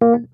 [0.00, 0.24] Herzlich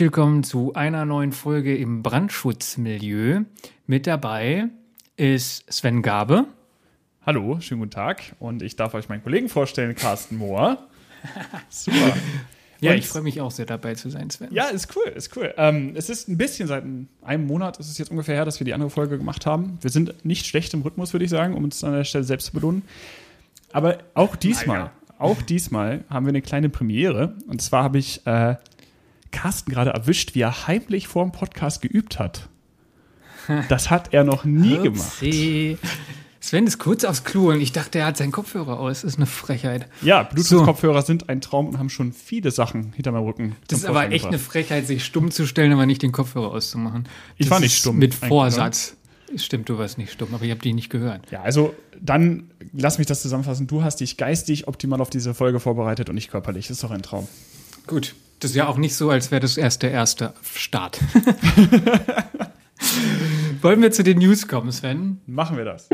[0.00, 3.42] willkommen zu einer neuen Folge im Brandschutzmilieu.
[3.86, 4.70] Mit dabei
[5.16, 6.46] ist Sven Gabe.
[7.26, 8.36] Hallo, schönen guten Tag.
[8.38, 10.88] Und ich darf euch meinen Kollegen vorstellen, Carsten Mohr.
[11.68, 12.16] Super.
[12.80, 14.48] Ja, Und- ich freue mich auch sehr dabei zu sein, Sven.
[14.52, 15.54] Ja, ist cool, ist cool.
[15.56, 16.84] Ähm, es ist ein bisschen seit
[17.22, 19.78] einem Monat, ist es jetzt ungefähr her, dass wir die andere Folge gemacht haben.
[19.80, 22.46] Wir sind nicht schlecht im Rhythmus, würde ich sagen, um uns an der Stelle selbst
[22.48, 22.82] zu belohnen.
[23.72, 24.90] Aber auch diesmal, Naja.
[25.18, 27.34] auch diesmal haben wir eine kleine Premiere.
[27.48, 28.56] Und zwar habe ich äh,
[29.32, 32.48] Carsten gerade erwischt, wie er heimlich vor dem Podcast geübt hat.
[33.68, 35.22] Das hat er noch nie gemacht.
[36.46, 39.00] Sven ist kurz aufs Klo und ich dachte, er hat seinen Kopfhörer aus.
[39.00, 39.88] Das ist eine Frechheit.
[40.00, 43.56] Ja, Bluetooth-Kopfhörer sind ein Traum und haben schon viele Sachen hinter meinem Rücken.
[43.66, 44.52] Das ist aber echt eine gebracht.
[44.52, 47.08] Frechheit, sich stumm zu stellen, aber nicht den Kopfhörer auszumachen.
[47.36, 48.28] Ich Das war nicht stumm Mit ne?
[48.28, 48.96] Vorsatz.
[49.34, 51.28] Stimmt, du warst nicht stumm, aber ich habe die nicht gehört.
[51.32, 53.66] Ja, also dann lass mich das zusammenfassen.
[53.66, 56.68] Du hast dich geistig optimal auf diese Folge vorbereitet und ich körperlich.
[56.68, 57.26] Das ist doch ein Traum.
[57.88, 58.14] Gut.
[58.38, 61.00] Das ist ja auch nicht so, als wäre das erst der erste Start.
[63.62, 65.20] Wollen wir zu den News kommen, Sven?
[65.26, 65.88] Machen wir das.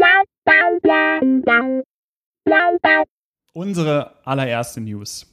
[3.52, 5.32] Unsere allererste News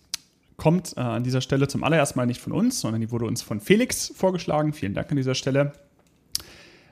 [0.57, 3.41] kommt äh, an dieser Stelle zum allerersten Mal nicht von uns, sondern die wurde uns
[3.41, 4.73] von Felix vorgeschlagen.
[4.73, 5.73] Vielen Dank an dieser Stelle.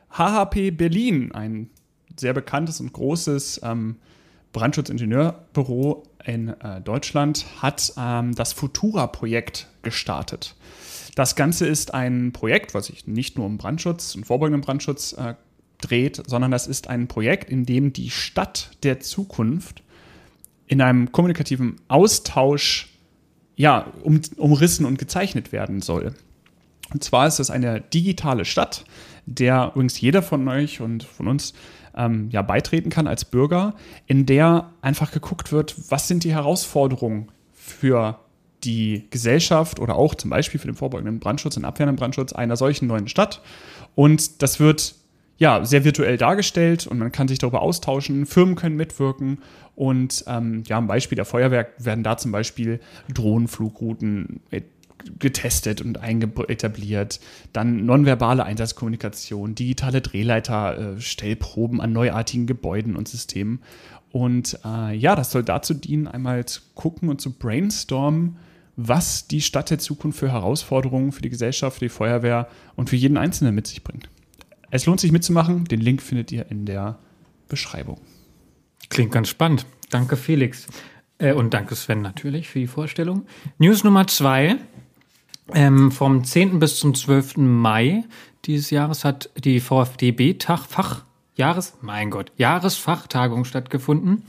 [0.09, 1.69] HHP Berlin, ein
[2.17, 3.97] sehr bekanntes und großes ähm,
[4.53, 10.55] Brandschutzingenieurбüro in äh, Deutschland, hat ähm, das Futura-Projekt gestartet.
[11.15, 15.35] Das Ganze ist ein Projekt, was sich nicht nur um Brandschutz und vorbeugenden Brandschutz äh,
[15.79, 19.83] dreht, sondern das ist ein Projekt, in dem die Stadt der Zukunft
[20.67, 22.89] in einem kommunikativen Austausch
[23.55, 26.13] ja, um, umrissen und gezeichnet werden soll.
[26.93, 28.85] Und zwar ist es eine digitale Stadt,
[29.25, 31.53] der übrigens jeder von euch und von uns
[31.95, 33.73] ähm, ja, beitreten kann als Bürger,
[34.05, 38.19] in der einfach geguckt wird, was sind die Herausforderungen für
[38.63, 42.87] die Gesellschaft oder auch zum Beispiel für den vorbeugenden Brandschutz und abwehrenden Brandschutz einer solchen
[42.87, 43.41] neuen Stadt.
[43.95, 44.95] Und das wird
[45.37, 48.25] ja sehr virtuell dargestellt und man kann sich darüber austauschen.
[48.25, 49.39] Firmen können mitwirken
[49.75, 52.79] und ähm, ja, am Beispiel der Feuerwehr werden da zum Beispiel
[53.13, 54.41] Drohnenflugrouten
[55.19, 55.99] getestet und
[56.49, 57.19] etabliert.
[57.53, 63.59] Dann nonverbale Einsatzkommunikation, digitale Drehleiter, äh, Stellproben an neuartigen Gebäuden und Systemen.
[64.11, 68.37] Und äh, ja, das soll dazu dienen, einmal zu gucken und zu brainstormen,
[68.75, 72.95] was die Stadt der Zukunft für Herausforderungen für die Gesellschaft, für die Feuerwehr und für
[72.95, 74.09] jeden Einzelnen mit sich bringt.
[74.69, 75.65] Es lohnt sich mitzumachen.
[75.65, 76.99] Den Link findet ihr in der
[77.47, 77.99] Beschreibung.
[78.89, 79.65] Klingt ganz spannend.
[79.89, 80.67] Danke, Felix.
[81.17, 83.25] Äh, und danke, Sven, natürlich für die Vorstellung.
[83.57, 84.57] News Nummer zwei.
[85.53, 86.59] Ähm, vom 10.
[86.59, 87.37] bis zum 12.
[87.37, 88.03] Mai
[88.45, 91.05] dieses Jahres hat die VfDB-Tag, Fach,
[91.35, 94.23] Jahres, mein Gott, Jahresfachtagung stattgefunden.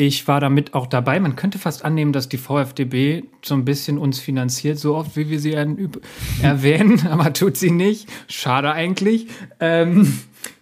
[0.00, 1.18] Ich war damit auch dabei.
[1.18, 5.28] Man könnte fast annehmen, dass die VfDB so ein bisschen uns finanziert, so oft wie
[5.28, 5.54] wir sie
[6.42, 8.08] erwähnen, aber tut sie nicht.
[8.28, 9.26] Schade eigentlich.
[9.58, 10.20] Ähm,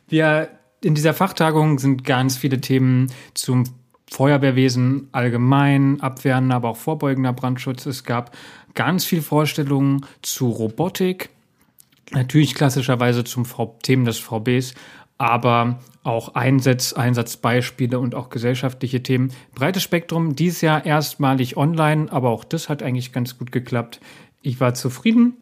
[0.08, 0.48] wir
[0.82, 3.64] in dieser Fachtagung sind ganz viele Themen zum
[4.10, 7.84] Feuerwehrwesen allgemein, abwehrender, aber auch vorbeugender Brandschutz.
[7.84, 8.34] Es gab
[8.72, 11.28] ganz viel Vorstellungen zu Robotik,
[12.10, 14.72] natürlich klassischerweise zum v Themen des VBs,
[15.18, 19.32] aber auch Einsatz, Einsatzbeispiele und auch gesellschaftliche Themen.
[19.54, 24.00] Breites Spektrum, dieses Jahr erstmalig online, aber auch das hat eigentlich ganz gut geklappt.
[24.42, 25.36] Ich war zufrieden,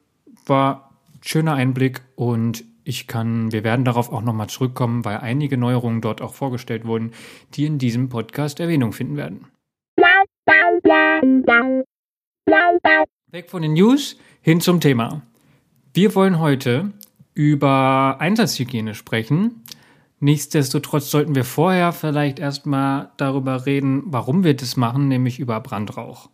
[0.46, 6.00] war schöner Einblick und ich kann, wir werden darauf auch nochmal zurückkommen, weil einige Neuerungen
[6.00, 7.12] dort auch vorgestellt wurden,
[7.54, 9.46] die in diesem Podcast Erwähnung finden werden.
[13.30, 15.22] Weg von den News hin zum Thema.
[15.94, 16.92] Wir wollen heute
[17.34, 19.62] über Einsatzhygiene sprechen.
[20.24, 26.30] Nichtsdestotrotz sollten wir vorher vielleicht erstmal darüber reden, warum wir das machen, nämlich über Brandrauch.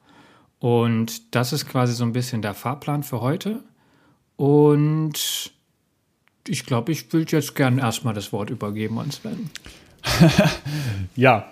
[0.61, 3.65] Und das ist quasi so ein bisschen der Fahrplan für heute.
[4.37, 5.51] Und
[6.47, 9.51] ich glaube, ich will jetzt gerne erstmal das Wort übergeben an Sven.
[11.17, 11.47] Ja,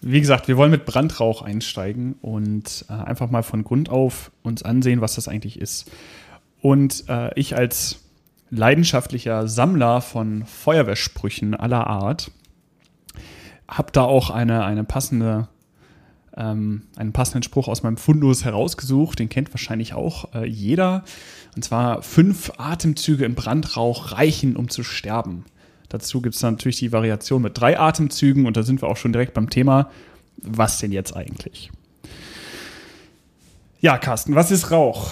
[0.00, 4.64] wie gesagt, wir wollen mit Brandrauch einsteigen und äh, einfach mal von Grund auf uns
[4.64, 5.88] ansehen, was das eigentlich ist.
[6.60, 8.05] Und äh, ich als
[8.50, 12.30] leidenschaftlicher Sammler von Feuerwehrsprüchen aller Art
[13.68, 15.48] habe da auch eine, eine passende,
[16.36, 19.18] ähm, einen passenden Spruch aus meinem Fundus herausgesucht.
[19.18, 21.04] Den kennt wahrscheinlich auch äh, jeder.
[21.54, 25.44] Und zwar: Fünf Atemzüge in Brandrauch reichen, um zu sterben.
[25.88, 29.12] Dazu gibt es natürlich die Variation mit drei Atemzügen und da sind wir auch schon
[29.12, 29.90] direkt beim Thema.
[30.42, 31.70] Was denn jetzt eigentlich?
[33.80, 35.10] Ja, Carsten, was ist Rauch?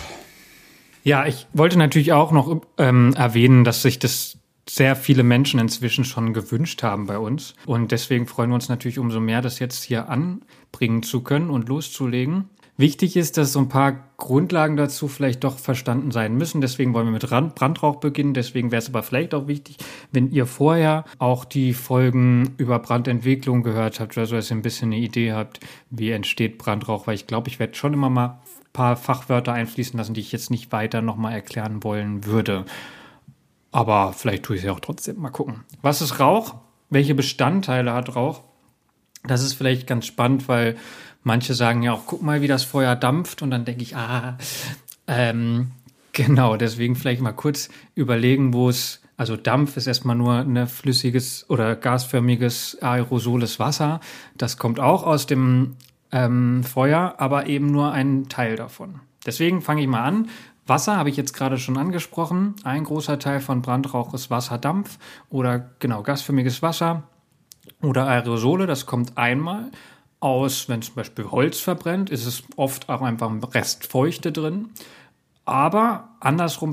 [1.04, 6.06] Ja, ich wollte natürlich auch noch ähm, erwähnen, dass sich das sehr viele Menschen inzwischen
[6.06, 7.54] schon gewünscht haben bei uns.
[7.66, 11.68] Und deswegen freuen wir uns natürlich umso mehr, das jetzt hier anbringen zu können und
[11.68, 12.48] loszulegen.
[12.76, 16.60] Wichtig ist, dass so ein paar Grundlagen dazu vielleicht doch verstanden sein müssen.
[16.60, 18.34] Deswegen wollen wir mit Brandrauch beginnen.
[18.34, 19.76] Deswegen wäre es aber vielleicht auch wichtig,
[20.10, 24.92] wenn ihr vorher auch die Folgen über Brandentwicklung gehört habt, also dass ihr ein bisschen
[24.92, 25.60] eine Idee habt,
[25.90, 27.06] wie entsteht Brandrauch.
[27.06, 28.40] Weil ich glaube, ich werde schon immer mal
[28.74, 32.66] paar Fachwörter einfließen lassen, die ich jetzt nicht weiter nochmal erklären wollen würde.
[33.72, 35.18] Aber vielleicht tue ich es ja auch trotzdem.
[35.18, 35.64] Mal gucken.
[35.80, 36.56] Was ist Rauch?
[36.90, 38.42] Welche Bestandteile hat Rauch?
[39.26, 40.76] Das ist vielleicht ganz spannend, weil
[41.24, 43.40] Manche sagen ja auch, guck mal, wie das Feuer dampft.
[43.40, 44.36] Und dann denke ich, ah,
[45.06, 45.72] ähm,
[46.12, 51.48] genau, deswegen vielleicht mal kurz überlegen, wo es, also Dampf ist erstmal nur ein flüssiges
[51.48, 54.00] oder gasförmiges aerosoles Wasser.
[54.36, 55.76] Das kommt auch aus dem
[56.14, 59.00] ähm, Feuer, aber eben nur ein Teil davon.
[59.26, 60.28] Deswegen fange ich mal an.
[60.66, 62.54] Wasser habe ich jetzt gerade schon angesprochen.
[62.62, 67.02] Ein großer Teil von Brandrauch ist Wasserdampf oder genau gasförmiges Wasser
[67.82, 68.66] oder Aerosole.
[68.66, 69.72] Das kommt einmal
[70.20, 74.70] aus, wenn zum Beispiel Holz verbrennt, ist es oft auch einfach ein Rest Feuchte drin.
[75.44, 76.72] Aber andersrum,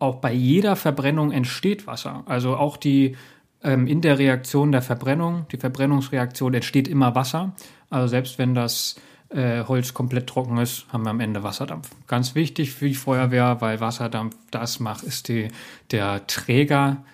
[0.00, 2.24] auch bei jeder Verbrennung entsteht Wasser.
[2.26, 3.16] Also auch die
[3.62, 7.52] ähm, in der Reaktion der Verbrennung, die Verbrennungsreaktion entsteht immer Wasser.
[7.90, 8.96] Also selbst wenn das
[9.30, 11.90] äh, Holz komplett trocken ist, haben wir am Ende Wasserdampf.
[12.06, 15.48] Ganz wichtig für die Feuerwehr, weil Wasserdampf das macht, ist die,
[15.90, 17.04] der Träger,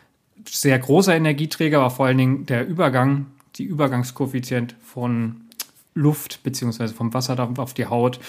[0.49, 3.27] sehr großer Energieträger, aber vor allen Dingen der Übergang,
[3.57, 5.43] die Übergangskoeffizient von
[5.95, 8.21] Luft beziehungsweise vom Wasserdampf auf die Haut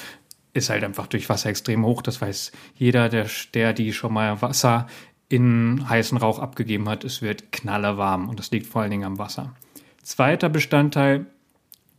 [0.54, 2.02] ist halt einfach durch Wasser extrem hoch.
[2.02, 4.88] Das weiß jeder, der, der die schon mal Wasser
[5.28, 7.04] in heißen Rauch abgegeben hat.
[7.04, 9.54] Es wird knallerwarm und das liegt vor allen Dingen am Wasser.
[10.02, 11.26] Zweiter Bestandteil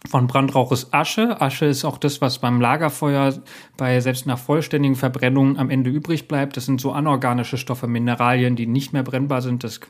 [0.08, 1.40] von Brandrauch ist Asche.
[1.40, 3.34] Asche ist auch das, was beim Lagerfeuer
[3.76, 6.56] bei selbst nach vollständigen Verbrennungen am Ende übrig bleibt.
[6.56, 9.64] Das sind so anorganische Stoffe, Mineralien, die nicht mehr brennbar sind.
[9.64, 9.80] Das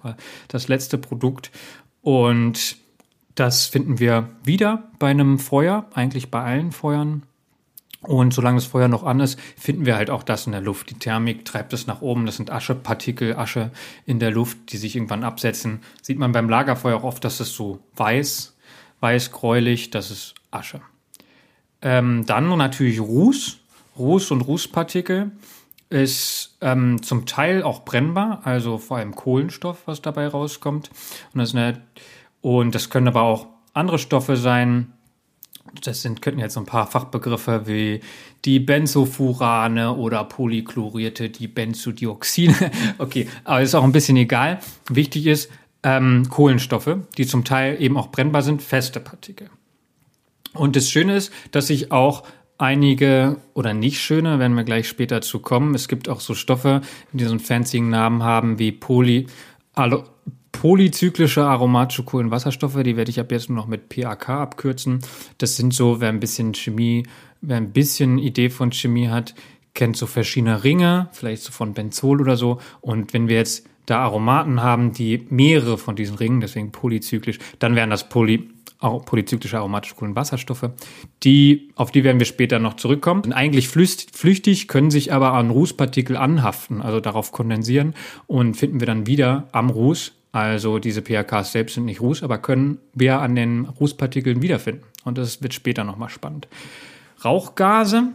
[0.48, 1.50] das letzte Produkt.
[2.02, 2.76] Und
[3.34, 7.22] das finden wir wieder bei einem Feuer, eigentlich bei allen Feuern.
[8.00, 10.90] Und solange das Feuer noch an ist, finden wir halt auch das in der Luft.
[10.90, 12.24] Die Thermik treibt es nach oben.
[12.24, 13.72] Das sind Aschepartikel, Asche
[14.04, 15.80] in der Luft, die sich irgendwann absetzen.
[16.02, 18.55] Sieht man beim Lagerfeuer auch oft, dass es so weiß,
[19.00, 20.80] weiß, gräulich, das ist Asche.
[21.82, 23.58] Ähm, dann natürlich Ruß.
[23.98, 25.30] Ruß und Rußpartikel
[25.88, 30.90] ist ähm, zum Teil auch brennbar, also vor allem Kohlenstoff, was dabei rauskommt.
[31.32, 31.80] Und das eine
[32.40, 34.92] und das können aber auch andere Stoffe sein.
[35.82, 38.00] Das sind, könnten jetzt ein paar Fachbegriffe wie
[38.44, 42.70] die Benzofurane oder polychlorierte, die Benzodioxine.
[42.98, 44.60] okay, aber ist auch ein bisschen egal.
[44.88, 45.50] Wichtig ist,
[45.86, 49.48] ähm, Kohlenstoffe, die zum Teil eben auch brennbar sind, feste Partikel.
[50.52, 52.24] Und das Schöne ist, dass sich auch
[52.58, 55.76] einige oder nicht schöne, werden wir gleich später zu kommen.
[55.76, 56.80] Es gibt auch so Stoffe,
[57.12, 59.28] die so einen fancy Namen haben wie Poly,
[60.50, 65.02] polyzyklische aromatische Kohlenwasserstoffe, die werde ich ab jetzt nur noch mit PAK abkürzen.
[65.38, 67.06] Das sind so, wer ein bisschen Chemie,
[67.42, 69.34] wer ein bisschen Idee von Chemie hat,
[69.74, 72.58] kennt so verschiedene Ringe, vielleicht so von Benzol oder so.
[72.80, 77.74] Und wenn wir jetzt da Aromaten haben, die mehrere von diesen Ringen, deswegen polyzyklisch, dann
[77.74, 78.50] wären das Poly,
[78.80, 80.70] polyzyklische aromatische Kohlenwasserstoffe.
[81.22, 83.22] Die, auf die werden wir später noch zurückkommen.
[83.22, 87.94] Sind eigentlich flüchtig, können sich aber an Rußpartikel anhaften, also darauf kondensieren
[88.26, 92.36] und finden wir dann wieder am Ruß also diese PHKs selbst sind nicht Ruß, aber
[92.36, 94.84] können wir an den Rußpartikeln wiederfinden.
[95.02, 96.46] Und das wird später nochmal spannend.
[97.24, 98.10] Rauchgase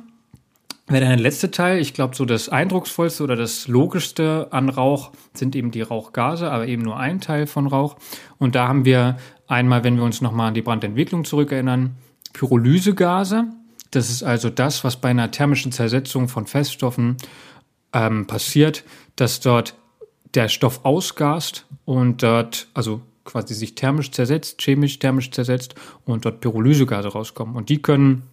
[0.87, 1.79] wäre der letzte Teil.
[1.79, 6.67] Ich glaube, so das eindrucksvollste oder das logischste an Rauch sind eben die Rauchgase, aber
[6.67, 7.95] eben nur ein Teil von Rauch.
[8.37, 11.95] Und da haben wir einmal, wenn wir uns nochmal an die Brandentwicklung zurückerinnern,
[12.33, 13.45] Pyrolysegase.
[13.91, 17.17] Das ist also das, was bei einer thermischen Zersetzung von Feststoffen
[17.93, 18.83] ähm, passiert,
[19.15, 19.75] dass dort
[20.33, 26.39] der Stoff ausgast und dort, also quasi sich thermisch zersetzt, chemisch thermisch zersetzt und dort
[26.39, 27.55] Pyrolysegase rauskommen.
[27.55, 28.23] Und die können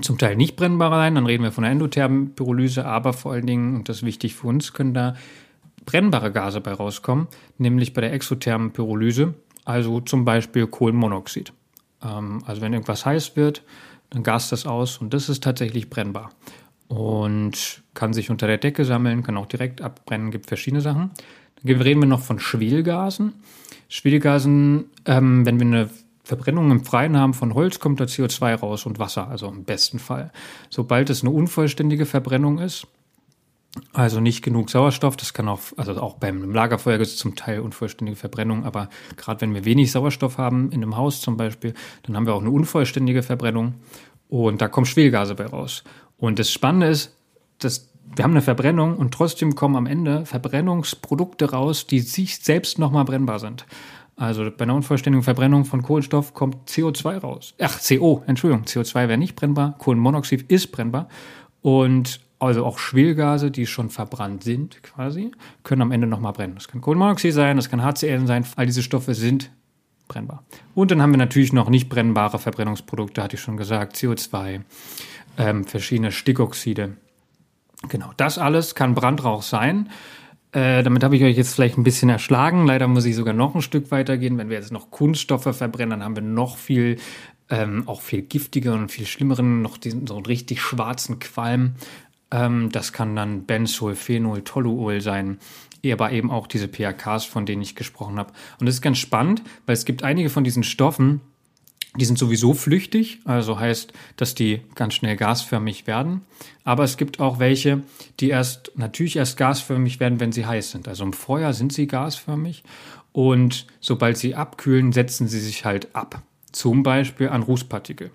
[0.00, 3.46] zum Teil nicht brennbar sein, dann reden wir von der endothermen Pyrolyse, aber vor allen
[3.46, 5.14] Dingen, und das ist wichtig für uns, können da
[5.86, 9.34] brennbare Gase bei rauskommen, nämlich bei der exothermen Pyrolyse,
[9.64, 11.52] also zum Beispiel Kohlenmonoxid.
[12.02, 13.62] Ähm, also wenn irgendwas heiß wird,
[14.10, 16.30] dann gast das aus und das ist tatsächlich brennbar
[16.88, 21.10] und kann sich unter der Decke sammeln, kann auch direkt abbrennen, gibt verschiedene Sachen.
[21.62, 23.32] Dann reden wir noch von Schwelgasen.
[23.88, 25.90] Schwelgasen, ähm, wenn wir eine
[26.24, 29.98] Verbrennung im Freien haben von Holz, kommt da CO2 raus und Wasser, also im besten
[29.98, 30.32] Fall.
[30.70, 32.86] Sobald es eine unvollständige Verbrennung ist,
[33.92, 37.60] also nicht genug Sauerstoff, das kann auch, also auch beim Lagerfeuer gibt es zum Teil
[37.60, 42.16] unvollständige Verbrennung, aber gerade wenn wir wenig Sauerstoff haben, in einem Haus zum Beispiel, dann
[42.16, 43.74] haben wir auch eine unvollständige Verbrennung
[44.28, 45.84] und da kommen Schwelgase bei raus.
[46.16, 47.16] Und das Spannende ist,
[47.58, 52.78] dass wir haben eine Verbrennung und trotzdem kommen am Ende Verbrennungsprodukte raus, die sich selbst
[52.78, 53.66] nochmal brennbar sind.
[54.16, 57.54] Also bei einer unvollständigen Verbrennung von Kohlenstoff kommt CO2 raus.
[57.60, 61.08] Ach, CO, Entschuldigung, CO2 wäre nicht brennbar, Kohlenmonoxid ist brennbar.
[61.62, 66.54] Und also auch Schwelgase, die schon verbrannt sind quasi, können am Ende nochmal brennen.
[66.54, 69.50] Das kann Kohlenmonoxid sein, das kann HCl sein, all diese Stoffe sind
[70.06, 70.44] brennbar.
[70.74, 74.60] Und dann haben wir natürlich noch nicht brennbare Verbrennungsprodukte, hatte ich schon gesagt, CO2,
[75.38, 76.96] ähm, verschiedene Stickoxide.
[77.88, 79.90] Genau, das alles kann Brandrauch sein.
[80.54, 82.66] Äh, damit habe ich euch jetzt vielleicht ein bisschen erschlagen.
[82.66, 84.38] Leider muss ich sogar noch ein Stück weitergehen.
[84.38, 86.96] Wenn wir jetzt noch Kunststoffe verbrennen, dann haben wir noch viel,
[87.50, 91.74] ähm, auch viel giftiger und viel schlimmeren, noch diesen so einen richtig schwarzen Qualm.
[92.30, 95.38] Ähm, das kann dann Benzol, Phenol, Toluol sein
[95.92, 98.32] aber eben auch diese PAKs, von denen ich gesprochen habe.
[98.58, 101.20] Und das ist ganz spannend, weil es gibt einige von diesen Stoffen,
[101.96, 106.22] die sind sowieso flüchtig, also heißt, dass die ganz schnell gasförmig werden.
[106.64, 107.82] Aber es gibt auch welche,
[108.20, 110.88] die erst natürlich erst gasförmig werden, wenn sie heiß sind.
[110.88, 112.64] Also im Feuer sind sie gasförmig
[113.12, 116.22] und sobald sie abkühlen, setzen sie sich halt ab.
[116.50, 118.10] Zum Beispiel an Rußpartikel.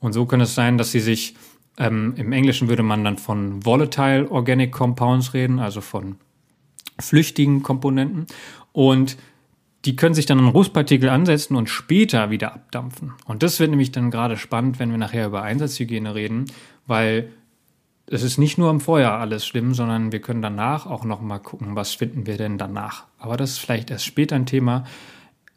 [0.00, 1.34] Und so kann es sein, dass sie sich
[1.76, 6.16] ähm, im Englischen würde man dann von volatile organic compounds reden, also von
[6.98, 8.26] flüchtigen Komponenten.
[8.72, 9.16] Und
[9.88, 13.14] die können sich dann an Rußpartikel ansetzen und später wieder abdampfen.
[13.24, 16.44] Und das wird nämlich dann gerade spannend, wenn wir nachher über Einsatzhygiene reden,
[16.86, 17.30] weil
[18.04, 21.38] es ist nicht nur im Feuer alles schlimm, sondern wir können danach auch noch mal
[21.38, 23.06] gucken, was finden wir denn danach.
[23.18, 24.84] Aber das ist vielleicht erst später ein Thema.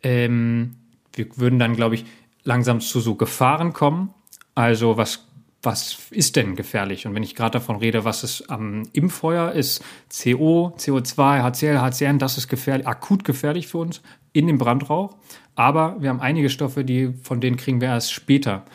[0.02, 0.78] Ähm,
[1.12, 2.06] wir würden dann, glaube ich,
[2.46, 4.14] langsam zu so Gefahren kommen.
[4.56, 5.28] Also was
[5.64, 7.06] was ist denn gefährlich?
[7.06, 11.80] Und wenn ich gerade davon rede, was ist ähm, im Feuer ist, CO, CO2, HCl,
[11.80, 14.02] HCN, das ist gefährlich, akut gefährlich für uns
[14.34, 15.16] in dem Brandrauch.
[15.56, 18.66] Aber wir haben einige Stoffe, die, von denen kriegen wir erst später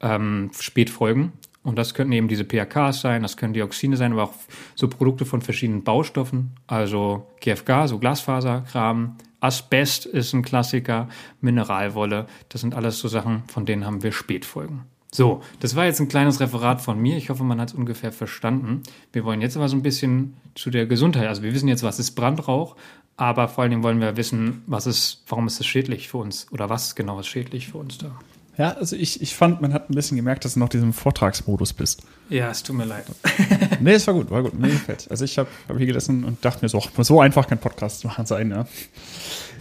[0.00, 1.32] ähm, Spätfolgen.
[1.64, 4.34] Und das könnten eben diese PAKs sein, das können Dioxine sein, aber auch
[4.76, 11.08] so Produkte von verschiedenen Baustoffen, also GFK, so Glasfaserkram, Asbest ist ein Klassiker,
[11.40, 14.84] Mineralwolle, das sind alles so Sachen, von denen haben wir Spätfolgen.
[15.16, 17.16] So, das war jetzt ein kleines Referat von mir.
[17.16, 18.82] Ich hoffe, man hat es ungefähr verstanden.
[19.14, 21.26] Wir wollen jetzt aber so ein bisschen zu der Gesundheit.
[21.26, 22.76] Also wir wissen jetzt, was ist Brandrauch,
[23.16, 26.48] aber vor allen Dingen wollen wir wissen, was ist, warum ist es schädlich für uns
[26.52, 28.14] oder was genau ist schädlich für uns da.
[28.58, 31.72] Ja, also ich, ich fand, man hat ein bisschen gemerkt, dass du noch diesem Vortragsmodus
[31.72, 32.02] bist.
[32.28, 33.06] Ja, es tut mir leid.
[33.80, 34.52] nee, es war gut, war gut.
[34.52, 35.10] Mir gefällt.
[35.10, 38.26] Also ich habe hab hier gesessen und dachte mir so, so einfach kein Podcast machen
[38.26, 38.66] sein, ja.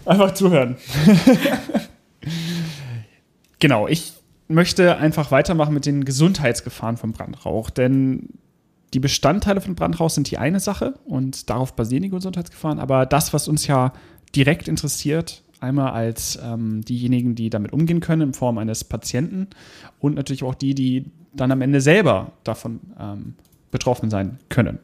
[0.04, 0.76] Einfach zuhören.
[3.60, 4.12] genau, ich
[4.48, 8.30] möchte einfach weitermachen mit den Gesundheitsgefahren von Brandrauch, denn
[8.94, 13.34] die Bestandteile von Brandrauch sind die eine Sache und darauf basieren die Gesundheitsgefahren, aber das,
[13.34, 13.94] was uns ja
[14.36, 19.48] direkt interessiert, einmal als ähm, diejenigen, die damit umgehen können in Form eines Patienten
[20.00, 23.36] und natürlich auch die, die dann am Ende selber davon ähm,
[23.72, 24.80] betroffen sein können.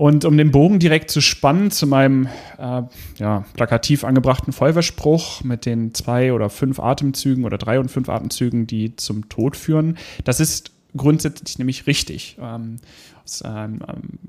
[0.00, 2.26] Und um den Bogen direkt zu spannen zu meinem
[2.56, 2.82] äh,
[3.18, 8.66] ja, plakativ angebrachten Feuerwehrspruch mit den zwei oder fünf Atemzügen oder drei und fünf Atemzügen,
[8.66, 12.38] die zum Tod führen, das ist grundsätzlich nämlich richtig.
[12.40, 12.76] Ähm,
[13.24, 13.80] aus einem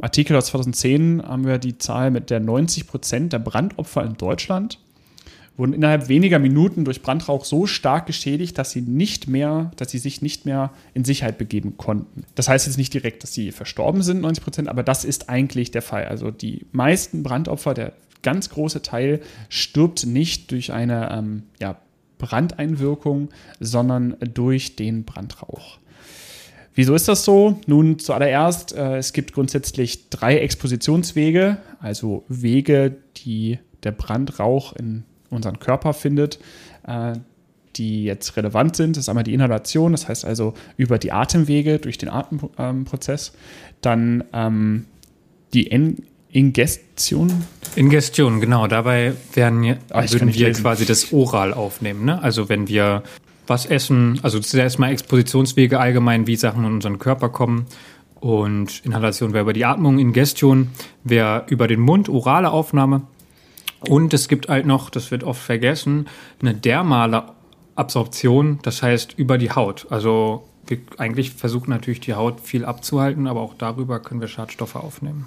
[0.02, 4.78] Artikel aus 2010 haben wir die Zahl mit der 90 Prozent der Brandopfer in Deutschland
[5.62, 10.00] wurden innerhalb weniger Minuten durch Brandrauch so stark geschädigt, dass sie nicht mehr, dass sie
[10.00, 12.24] sich nicht mehr in Sicherheit begeben konnten.
[12.34, 15.70] Das heißt jetzt nicht direkt, dass sie verstorben sind, 90 Prozent, aber das ist eigentlich
[15.70, 16.06] der Fall.
[16.06, 21.78] Also die meisten Brandopfer, der ganz große Teil, stirbt nicht durch eine ähm, ja,
[22.18, 25.78] Brandeinwirkung, sondern durch den Brandrauch.
[26.74, 27.60] Wieso ist das so?
[27.68, 35.60] Nun, zuallererst, äh, es gibt grundsätzlich drei Expositionswege, also Wege, die der Brandrauch in unseren
[35.60, 36.40] Körper findet,
[36.86, 37.14] äh,
[37.76, 38.98] die jetzt relevant sind.
[38.98, 43.34] Das ist einmal die Inhalation, das heißt also über die Atemwege durch den Atemprozess.
[43.82, 44.86] Dann ähm,
[45.54, 45.68] die
[46.32, 47.32] Ingestion.
[47.76, 48.68] Ingestion, genau.
[48.68, 50.62] Dabei werden, Ach, würden wir lesen.
[50.62, 52.06] quasi das oral aufnehmen.
[52.06, 52.22] Ne?
[52.22, 53.04] Also wenn wir
[53.48, 57.66] was essen, also das sind erstmal Expositionswege allgemein, wie Sachen in unseren Körper kommen.
[58.20, 60.70] Und Inhalation wäre über die Atmung, Ingestion
[61.04, 63.02] wäre über den Mund, orale Aufnahme.
[63.88, 66.08] Und es gibt halt noch, das wird oft vergessen,
[66.42, 67.24] eine dermale
[67.76, 69.88] Absorption, das heißt über die Haut.
[69.90, 74.76] Also wir eigentlich versuchen natürlich die Haut viel abzuhalten, aber auch darüber können wir Schadstoffe
[74.76, 75.26] aufnehmen.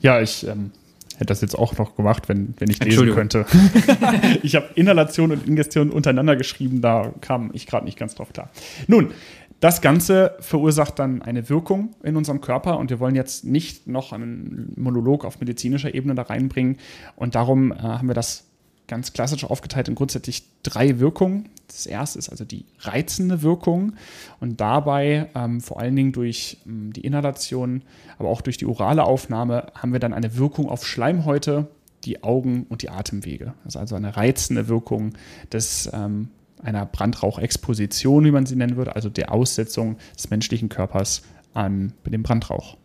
[0.00, 0.72] Ja, ich ähm,
[1.14, 3.46] hätte das jetzt auch noch gemacht, wenn, wenn ich lesen könnte.
[4.42, 8.50] ich habe Inhalation und Ingestion untereinander geschrieben, da kam ich gerade nicht ganz drauf klar.
[8.86, 9.12] Nun,
[9.60, 14.12] das Ganze verursacht dann eine Wirkung in unserem Körper und wir wollen jetzt nicht noch
[14.12, 16.76] einen Monolog auf medizinischer Ebene da reinbringen
[17.16, 18.44] und darum äh, haben wir das
[18.86, 21.48] ganz klassisch aufgeteilt in grundsätzlich drei Wirkungen.
[21.66, 23.94] Das erste ist also die reizende Wirkung
[24.40, 27.82] und dabei ähm, vor allen Dingen durch ähm, die Inhalation,
[28.18, 31.66] aber auch durch die orale Aufnahme haben wir dann eine Wirkung auf Schleimhäute,
[32.04, 33.54] die Augen und die Atemwege.
[33.64, 35.14] Das ist also eine reizende Wirkung
[35.52, 36.28] des, ähm,
[36.66, 41.22] einer Brandrauchexposition, wie man sie nennen würde, also der Aussetzung des menschlichen Körpers
[41.54, 42.76] an dem Brandrauch.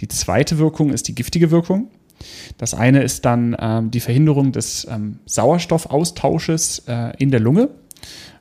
[0.00, 1.88] Die zweite Wirkung ist die giftige Wirkung.
[2.58, 7.70] Das eine ist dann ähm, die Verhinderung des ähm, Sauerstoffaustausches äh, in der Lunge.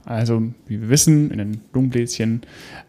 [0.06, 2.42] Also, wie wir wissen, in den Lungenbläschen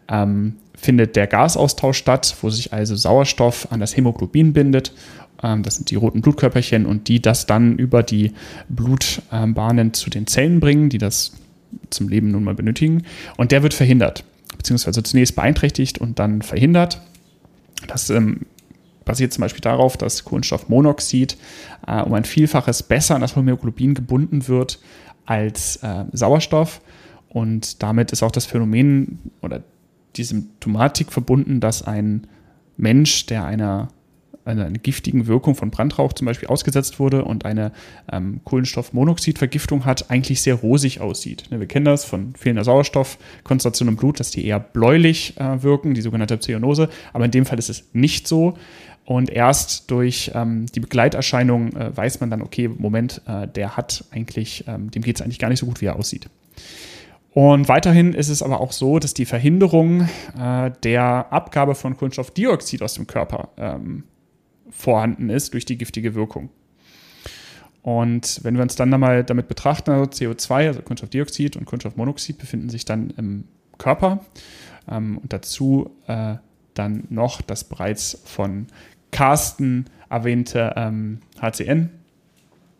[0.07, 4.93] ähm, findet der Gasaustausch statt, wo sich also Sauerstoff an das Hämoglobin bindet.
[5.41, 8.33] Ähm, das sind die roten Blutkörperchen und die das dann über die
[8.69, 11.33] Blutbahnen zu den Zellen bringen, die das
[11.89, 13.03] zum Leben nun mal benötigen.
[13.37, 14.23] Und der wird verhindert,
[14.57, 17.01] beziehungsweise zunächst beeinträchtigt und dann verhindert.
[17.87, 18.45] Das ähm,
[19.05, 21.37] basiert zum Beispiel darauf, dass Kohlenstoffmonoxid
[21.87, 24.79] äh, um ein Vielfaches besser an das Hämoglobin gebunden wird
[25.25, 26.81] als äh, Sauerstoff.
[27.29, 29.63] Und damit ist auch das Phänomen oder
[30.15, 32.27] die Symptomatik verbunden, dass ein
[32.77, 33.89] Mensch, der einer
[34.47, 37.71] einer, giftigen Wirkung von Brandrauch zum Beispiel ausgesetzt wurde und eine
[38.11, 41.45] ähm, Kohlenstoffmonoxidvergiftung hat, eigentlich sehr rosig aussieht.
[41.51, 45.93] Ne, wir kennen das von fehlender Sauerstoffkonzentration im Blut, dass die eher bläulich äh, wirken,
[45.93, 46.89] die sogenannte Zyanose.
[47.13, 48.57] Aber in dem Fall ist es nicht so.
[49.05, 54.03] Und erst durch ähm, die Begleiterscheinung äh, weiß man dann, okay, Moment, äh, der hat
[54.11, 56.29] eigentlich, ähm, dem geht es eigentlich gar nicht so gut, wie er aussieht.
[57.31, 62.81] Und weiterhin ist es aber auch so, dass die Verhinderung äh, der Abgabe von Kohlenstoffdioxid
[62.81, 64.03] aus dem Körper ähm,
[64.69, 66.49] vorhanden ist durch die giftige Wirkung.
[67.81, 72.69] Und wenn wir uns dann einmal damit betrachten, also CO2, also Kohlenstoffdioxid und Kohlenstoffmonoxid befinden
[72.69, 73.45] sich dann im
[73.77, 74.25] Körper
[74.89, 76.35] ähm, und dazu äh,
[76.73, 78.67] dann noch das bereits von
[79.11, 81.89] Carsten erwähnte ähm, HCN,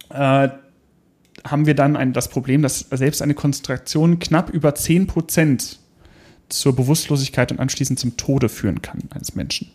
[0.10, 0.50] äh,
[1.46, 5.78] haben wir dann ein, das Problem, dass selbst eine Konzentration knapp über 10%
[6.50, 9.72] zur Bewusstlosigkeit und anschließend zum Tode führen kann eines Menschen.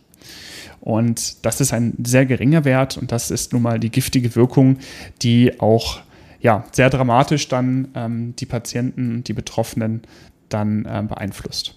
[0.80, 4.78] Und das ist ein sehr geringer Wert und das ist nun mal die giftige Wirkung,
[5.22, 6.00] die auch
[6.40, 10.02] ja, sehr dramatisch dann ähm, die Patienten, die Betroffenen
[10.48, 11.76] dann äh, beeinflusst.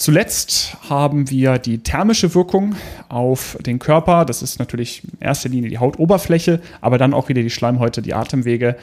[0.00, 2.74] Zuletzt haben wir die thermische Wirkung
[3.10, 4.24] auf den Körper.
[4.24, 8.14] Das ist natürlich in erster Linie die Hautoberfläche, aber dann auch wieder die Schleimhäute, die
[8.14, 8.76] Atemwege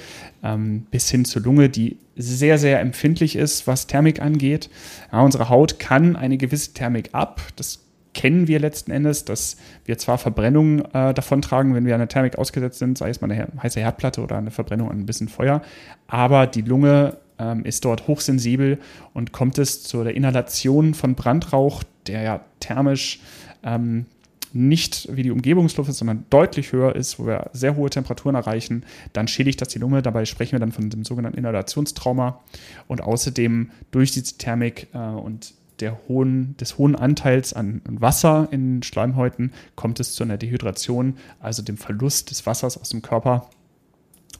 [0.43, 4.69] ähm, bis hin zur Lunge, die sehr, sehr empfindlich ist, was Thermik angeht.
[5.11, 7.41] Ja, unsere Haut kann eine gewisse Thermik ab.
[7.55, 7.79] Das
[8.17, 12.37] kennen wir letzten Endes, dass wir zwar Verbrennungen äh, davontragen, wenn wir an der Thermik
[12.37, 15.61] ausgesetzt sind, sei es mal eine heiße Herdplatte oder eine Verbrennung an ein bisschen Feuer,
[16.07, 18.79] aber die Lunge ähm, ist dort hochsensibel
[19.13, 23.19] und kommt es zu der Inhalation von Brandrauch, der ja thermisch
[23.63, 24.07] ähm,
[24.51, 28.83] nicht wie die Umgebungsluft ist, sondern deutlich höher ist, wo wir sehr hohe Temperaturen erreichen,
[29.13, 30.01] dann schädigt das die Lunge.
[30.01, 32.41] Dabei sprechen wir dann von dem sogenannten Inhalationstrauma.
[32.87, 38.83] Und außerdem durch diese Thermik äh, und der hohen, des hohen Anteils an Wasser in
[38.83, 43.49] Schleimhäuten kommt es zu einer Dehydration, also dem Verlust des Wassers aus dem Körper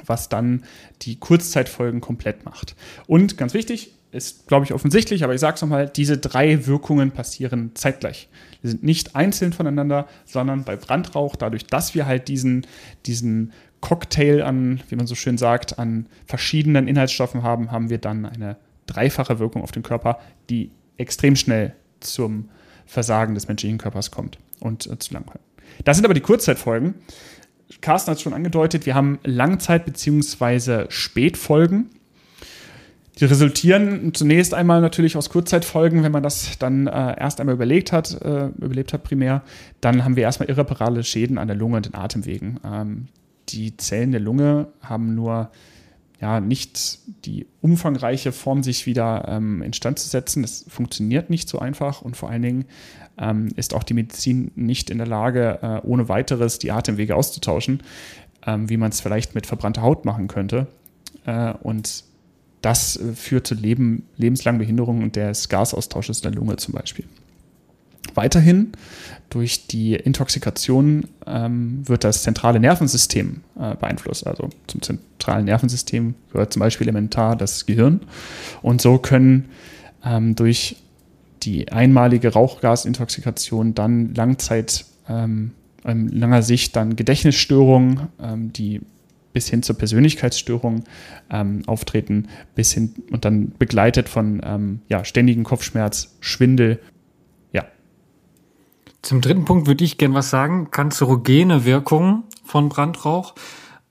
[0.06, 0.64] was dann
[1.02, 2.76] die Kurzzeitfolgen komplett macht.
[3.08, 7.12] Und ganz wichtig, ist, glaube ich, offensichtlich, aber ich sage es nochmal, diese drei Wirkungen
[7.12, 8.30] passieren zeitgleich.
[8.64, 12.66] Die sind nicht einzeln voneinander, sondern bei Brandrauch, dadurch, dass wir halt diesen,
[13.06, 18.26] diesen Cocktail an, wie man so schön sagt, an verschiedenen Inhaltsstoffen haben, haben wir dann
[18.26, 20.20] eine dreifache Wirkung auf den Körper,
[20.50, 22.50] die extrem schnell zum
[22.86, 25.26] Versagen des menschlichen Körpers kommt und äh, zu lang.
[25.84, 26.96] Das sind aber die Kurzzeitfolgen.
[27.82, 30.86] Carsten hat es schon angedeutet, wir haben Langzeit- bzw.
[30.90, 31.90] Spätfolgen.
[33.20, 37.92] Die resultieren zunächst einmal natürlich aus Kurzzeitfolgen, wenn man das dann äh, erst einmal überlegt
[37.92, 39.42] hat, äh, überlebt hat primär.
[39.82, 42.60] Dann haben wir erstmal irreparable Schäden an der Lunge und den Atemwegen.
[42.64, 43.08] Ähm,
[43.50, 45.50] die Zellen der Lunge haben nur
[46.20, 50.42] ja, nicht die umfangreiche Form, sich wieder ähm, instand zu setzen.
[50.42, 52.66] Das funktioniert nicht so einfach und vor allen Dingen
[53.18, 57.82] ähm, ist auch die Medizin nicht in der Lage, äh, ohne weiteres die Atemwege auszutauschen,
[58.46, 60.68] ähm, wie man es vielleicht mit verbrannter Haut machen könnte.
[61.26, 62.04] Äh, und
[62.62, 67.06] das äh, führt zu Leben, lebenslangen Behinderungen und des Gasaustausches der Lunge zum Beispiel.
[68.18, 68.72] Weiterhin
[69.30, 74.26] durch die Intoxikation ähm, wird das zentrale Nervensystem äh, beeinflusst.
[74.26, 78.02] Also zum zentralen Nervensystem gehört zum Beispiel elementar das Gehirn.
[78.62, 79.50] Und so können
[80.04, 80.78] ähm, durch
[81.44, 85.52] die einmalige Rauchgasintoxikation dann Langzeit, ähm,
[85.86, 88.82] in langer Sicht dann Gedächtnisstörungen, ähm, die
[89.32, 90.86] bis hin zur Persönlichkeitsstörung
[91.30, 96.80] ähm, auftreten, bis hin und dann begleitet von ähm, ja, ständigen Kopfschmerz, Schwindel.
[99.08, 100.70] Zum dritten Punkt würde ich gerne was sagen.
[100.70, 103.36] Kanzerogene Wirkungen von Brandrauch.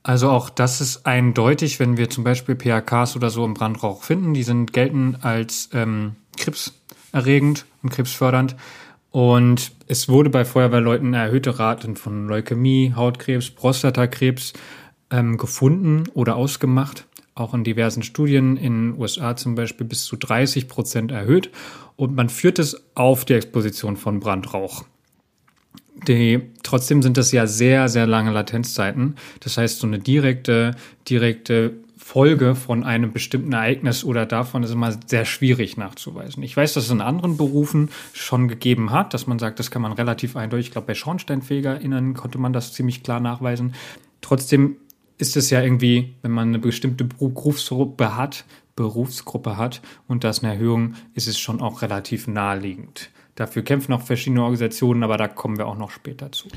[0.02, 4.34] Also auch das ist eindeutig, wenn wir zum Beispiel PAKs oder so im Brandrauch finden.
[4.34, 8.56] Die sind gelten als ähm, krebserregend und krebsfördernd.
[9.10, 14.52] Und es wurde bei Feuerwehrleuten erhöhte Raten von Leukämie, Hautkrebs, Prostatakrebs
[15.10, 17.06] ähm, gefunden oder ausgemacht.
[17.34, 21.52] Auch in diversen Studien in den USA zum Beispiel bis zu 30 Prozent erhöht.
[21.96, 24.84] Und man führt es auf die Exposition von Brandrauch.
[26.08, 29.16] Die, trotzdem sind das ja sehr, sehr lange Latenzzeiten.
[29.40, 30.72] Das heißt, so eine direkte,
[31.08, 31.74] direkte
[32.06, 36.42] Folge von einem bestimmten Ereignis oder davon ist immer sehr schwierig nachzuweisen.
[36.44, 39.82] Ich weiß, dass es in anderen Berufen schon gegeben hat, dass man sagt, das kann
[39.82, 43.74] man relativ eindeutig, ich glaube, bei SchornsteinfegerInnen konnte man das ziemlich klar nachweisen.
[44.20, 44.76] Trotzdem
[45.18, 48.44] ist es ja irgendwie, wenn man eine bestimmte Berufsgruppe hat,
[48.76, 53.10] Berufsgruppe hat und das eine Erhöhung, ist es schon auch relativ naheliegend.
[53.36, 56.48] Dafür kämpfen auch verschiedene Organisationen, aber da kommen wir auch noch später zu.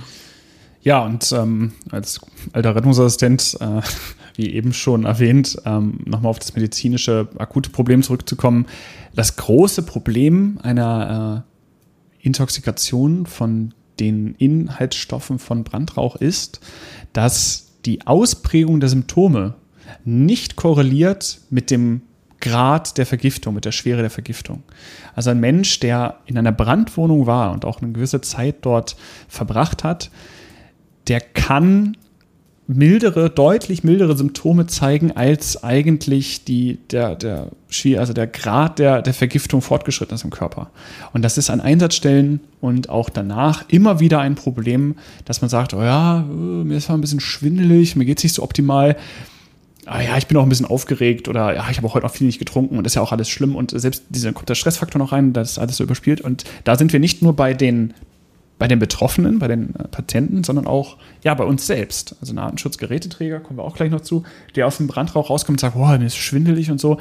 [0.81, 2.21] Ja, und ähm, als
[2.53, 3.81] alter Rettungsassistent, äh,
[4.35, 8.65] wie eben schon erwähnt, ähm, nochmal auf das medizinische akute Problem zurückzukommen.
[9.13, 16.61] Das große Problem einer äh, Intoxikation von den Inhaltsstoffen von Brandrauch ist,
[17.11, 19.55] dass die Ausprägung der Symptome
[20.05, 22.01] nicht korreliert mit dem
[22.41, 24.63] Grad der Vergiftung, mit der Schwere der Vergiftung.
[25.15, 28.95] Also ein Mensch, der in einer Brandwohnung war und auch eine gewisse Zeit dort
[29.27, 30.09] verbracht hat,
[31.07, 31.97] der kann
[32.69, 37.47] mildere, deutlich mildere Symptome zeigen, als eigentlich die, der, der,
[37.97, 40.69] also der Grad der, der Vergiftung fortgeschritten ist im Körper.
[41.11, 45.73] Und das ist an Einsatzstellen und auch danach immer wieder ein Problem, dass man sagt,
[45.73, 48.95] oh ja, mir ist zwar ein bisschen schwindelig, mir geht es nicht so optimal
[49.89, 52.11] ah ja, ich bin auch ein bisschen aufgeregt oder ja, ich habe auch heute auch
[52.11, 54.55] viel nicht getrunken und das ist ja auch alles schlimm und selbst dieser kommt der
[54.55, 57.53] Stressfaktor noch rein, das ist alles so überspielt und da sind wir nicht nur bei
[57.53, 57.93] den
[58.59, 62.17] bei den Betroffenen, bei den äh, Patienten, sondern auch ja bei uns selbst.
[62.19, 64.23] Also ein Artenschutzgeräteträger, kommen wir auch gleich noch zu,
[64.55, 66.99] der aus dem Brandrauch rauskommt und sagt, boah, mir ist schwindelig und so.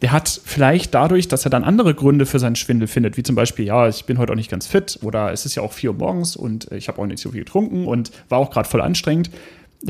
[0.00, 3.36] Der hat vielleicht dadurch, dass er dann andere Gründe für seinen Schwindel findet, wie zum
[3.36, 5.90] Beispiel, ja, ich bin heute auch nicht ganz fit oder es ist ja auch vier
[5.90, 8.80] Uhr morgens und ich habe auch nicht so viel getrunken und war auch gerade voll
[8.80, 9.30] anstrengend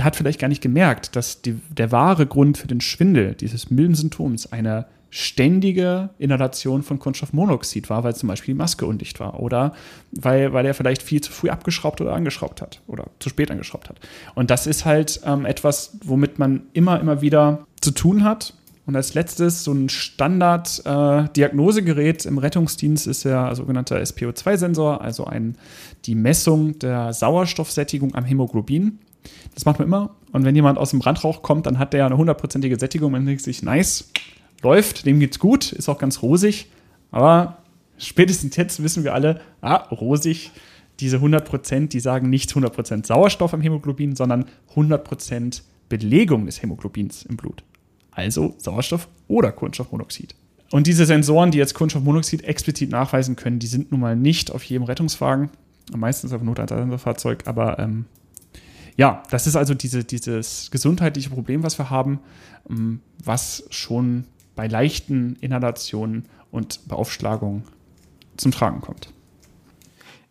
[0.01, 3.94] hat vielleicht gar nicht gemerkt, dass die, der wahre Grund für den Schwindel dieses milden
[3.94, 9.73] Symptoms eine ständige Inhalation von Kunststoffmonoxid war, weil zum Beispiel die Maske undicht war oder
[10.11, 13.88] weil, weil er vielleicht viel zu früh abgeschraubt oder angeschraubt hat oder zu spät angeschraubt
[13.88, 14.01] hat.
[14.35, 18.55] Und das ist halt ähm, etwas, womit man immer, immer wieder zu tun hat.
[18.87, 25.57] Und als letztes so ein Standard-Diagnosegerät äh, im Rettungsdienst ist der sogenannte SPO2-Sensor, also ein,
[26.07, 28.99] die Messung der Sauerstoffsättigung am Hämoglobin.
[29.55, 30.15] Das macht man immer.
[30.33, 33.13] Und wenn jemand aus dem Brandrauch kommt, dann hat der eine hundertprozentige Sättigung.
[33.13, 34.11] Man denkt sich, nice,
[34.63, 36.71] läuft, dem geht's gut, ist auch ganz rosig.
[37.11, 37.59] Aber
[37.99, 40.51] spätestens jetzt wissen wir alle, ah, rosig,
[41.01, 47.37] diese 100%, die sagen nicht 100% Sauerstoff im Hämoglobin, sondern 100% Belegung des Hämoglobins im
[47.37, 47.63] Blut.
[48.11, 50.35] Also Sauerstoff oder Kohlenstoffmonoxid.
[50.71, 54.65] Und diese Sensoren, die jetzt Kohlenstoffmonoxid explizit nachweisen können, die sind nun mal nicht auf
[54.65, 55.51] jedem Rettungswagen,
[55.97, 58.07] meistens auf einem Notansatzfahrzeug, aber ähm,
[58.96, 62.20] ja, das ist also diese, dieses gesundheitliche Problem, was wir haben,
[62.68, 67.64] ähm, was schon bei leichten Inhalationen und Beaufschlagungen
[68.37, 69.12] zum Tragen kommt.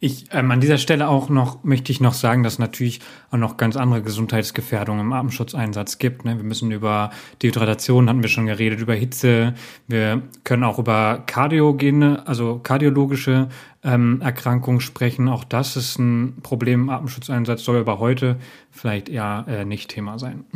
[0.04, 3.00] Ich, ähm, an dieser Stelle auch noch, möchte ich noch sagen, dass es natürlich
[3.32, 6.26] auch noch ganz andere Gesundheitsgefährdungen im Atemschutzeinsatz gibt.
[6.26, 6.36] Ne?
[6.36, 7.12] Wir müssen über
[7.42, 9.54] Dehydration, hatten wir schon geredet, über Hitze.
[9.88, 13.48] Wir können auch über kardiogene, also kardiologische
[13.82, 15.30] ähm, Erkrankungen sprechen.
[15.30, 18.36] Auch das ist ein Problem im Atemschutzeinsatz, soll aber heute
[18.72, 20.44] vielleicht eher äh, nicht Thema sein.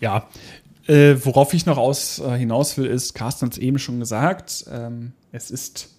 [0.00, 0.26] Ja,
[0.88, 4.64] äh, worauf ich noch aus, äh, hinaus will, ist, Carsten hat es eben schon gesagt,
[4.72, 5.91] ähm, es ist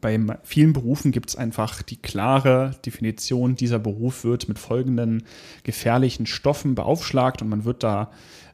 [0.00, 5.24] bei vielen Berufen gibt es einfach die klare Definition, dieser Beruf wird mit folgenden
[5.64, 8.10] gefährlichen Stoffen beaufschlagt und man wird da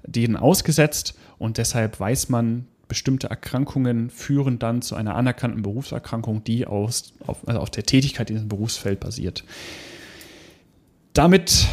[0.06, 6.66] denen ausgesetzt und deshalb weiß man, bestimmte Erkrankungen führen dann zu einer anerkannten Berufserkrankung, die
[6.66, 9.44] aus, auf, also auf der Tätigkeit in diesem Berufsfeld basiert.
[11.14, 11.66] Damit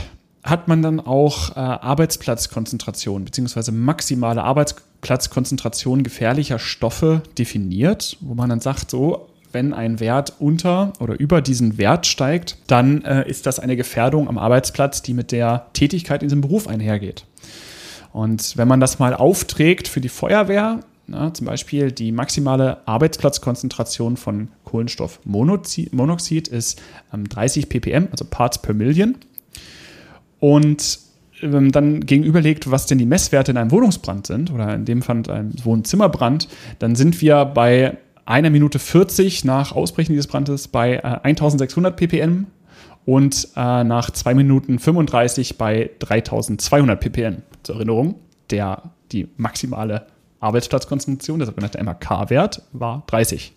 [0.44, 3.72] hat man dann auch äh, Arbeitsplatzkonzentration bzw.
[3.72, 11.20] maximale Arbeitsplatzkonzentration gefährlicher Stoffe definiert, wo man dann sagt, so wenn ein Wert unter oder
[11.20, 15.68] über diesen Wert steigt, dann äh, ist das eine Gefährdung am Arbeitsplatz, die mit der
[15.74, 17.26] Tätigkeit in diesem Beruf einhergeht.
[18.14, 24.18] Und wenn man das mal aufträgt für die Feuerwehr, na, zum Beispiel die maximale Arbeitsplatzkonzentration
[24.18, 26.82] von Kohlenstoffmonoxid ist
[27.14, 29.16] ähm, 30 ppm, also Parts per Million.
[30.40, 31.00] Und
[31.42, 35.30] ähm, dann gegenüberlegt, was denn die Messwerte in einem Wohnungsbrand sind, oder in dem Fall
[35.30, 36.48] einem Wohnzimmerbrand,
[36.80, 42.48] dann sind wir bei einer Minute 40 nach Ausbrechen dieses Brandes bei äh, 1600 ppm
[43.06, 47.38] und äh, nach 2 Minuten 35 bei 3200 ppm.
[47.64, 48.16] Zur Erinnerung,
[48.50, 50.08] der, die maximale
[50.40, 53.54] Arbeitsplatzkonzentration, der sogenannte MAK-Wert, war 30.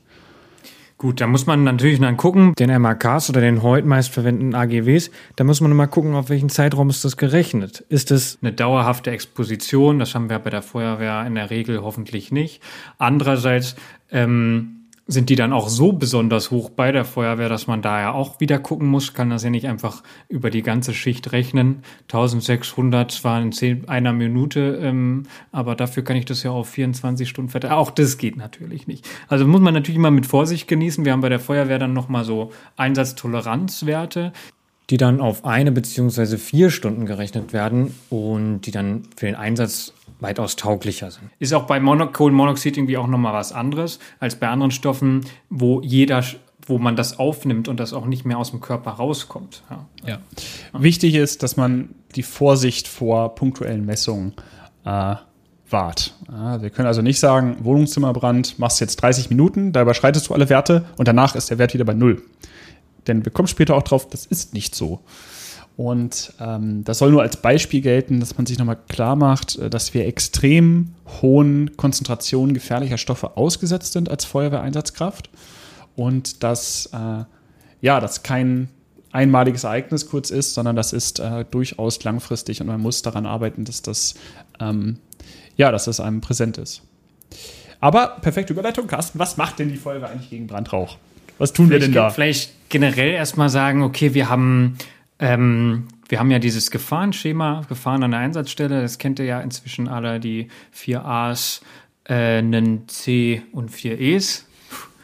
[0.97, 5.11] Gut, da muss man natürlich dann gucken, den MAKs oder den heute meist verwendeten AGWs,
[5.35, 7.85] da muss man mal gucken, auf welchen Zeitraum ist das gerechnet.
[7.89, 9.99] Ist es eine dauerhafte Exposition?
[9.99, 12.63] Das haben wir bei der Feuerwehr in der Regel hoffentlich nicht.
[12.97, 13.75] Andererseits
[14.15, 14.75] ähm,
[15.07, 18.41] sind die dann auch so besonders hoch bei der Feuerwehr, dass man da ja auch
[18.41, 21.83] wieder gucken muss, kann das ja nicht einfach über die ganze Schicht rechnen.
[22.05, 27.29] 1600 zwar in 10, einer Minute, ähm, aber dafür kann ich das ja auf 24
[27.29, 27.75] Stunden verteilen.
[27.75, 29.07] Auch das geht natürlich nicht.
[29.29, 31.05] Also muss man natürlich immer mit Vorsicht genießen.
[31.05, 34.33] Wir haben bei der Feuerwehr dann nochmal so Einsatztoleranzwerte,
[34.89, 39.93] die dann auf eine beziehungsweise vier Stunden gerechnet werden und die dann für den Einsatz
[40.25, 41.31] weitaus tauglicher sind.
[41.39, 45.81] Ist auch bei Mono Kohlenmonoxid irgendwie auch nochmal was anderes als bei anderen Stoffen, wo
[45.83, 46.25] jeder
[46.67, 49.63] wo man das aufnimmt und das auch nicht mehr aus dem Körper rauskommt.
[49.69, 49.87] Ja.
[50.07, 50.19] ja.
[50.73, 54.33] Wichtig ist, dass man die Vorsicht vor punktuellen Messungen
[54.87, 55.17] äh,
[55.69, 56.15] wahrt.
[56.31, 60.49] Ja, wir können also nicht sagen, Wohnungszimmerbrand, machst jetzt 30 Minuten, da überschreitest du alle
[60.49, 62.23] Werte und danach ist der Wert wieder bei Null.
[63.07, 65.01] Denn wir kommen später auch drauf, das ist nicht so.
[65.77, 69.69] Und ähm, das soll nur als Beispiel gelten, dass man sich nochmal klar macht, äh,
[69.69, 75.31] dass wir extrem hohen Konzentrationen gefährlicher Stoffe ausgesetzt sind als Feuerwehreinsatzkraft
[75.97, 77.25] und dass äh,
[77.81, 78.69] ja, das kein
[79.11, 83.65] einmaliges Ereignis kurz ist, sondern das ist äh, durchaus langfristig und man muss daran arbeiten,
[83.65, 84.15] dass das
[84.61, 84.99] ähm,
[85.57, 86.83] ja, dass das einem präsent ist.
[87.81, 89.19] Aber perfekte Überleitung, Carsten.
[89.19, 90.97] Was macht denn die Feuerwehr eigentlich gegen Brandrauch?
[91.39, 92.11] Was tun vielleicht, wir denn da?
[92.11, 94.79] Vielleicht generell erstmal sagen, okay, wir haben
[95.19, 99.89] ähm, wir haben ja dieses Gefahrenschema, Gefahren an der Einsatzstelle, das kennt ihr ja inzwischen
[99.89, 101.61] alle, die vier A's,
[102.05, 104.47] äh, einen C und vier E's.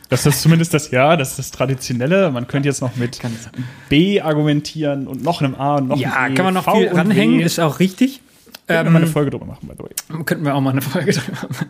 [0.09, 2.33] Das ist zumindest das Ja, das ist das Traditionelle.
[2.33, 3.21] Man könnte jetzt noch mit
[3.89, 6.29] B argumentieren und noch einem A und noch ja, einem E.
[6.31, 8.21] Ja, kann man noch v viel ranhängen, ist auch richtig.
[8.71, 10.25] Könnten wir mal eine ähm, Folge drüber machen, by the way.
[10.25, 11.67] Könnten wir auch mal eine Folge drüber machen.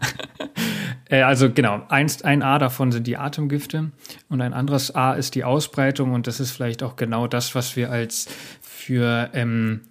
[1.08, 3.90] Äh, also genau, eins, ein A davon sind die Atemgifte
[4.28, 7.76] und ein anderes A ist die Ausbreitung und das ist vielleicht auch genau das, was
[7.76, 8.28] wir als
[8.60, 9.82] für ähm,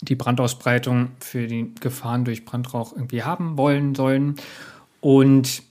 [0.00, 4.36] die Brandausbreitung, für die Gefahren durch Brandrauch irgendwie haben wollen sollen.
[5.00, 5.62] Und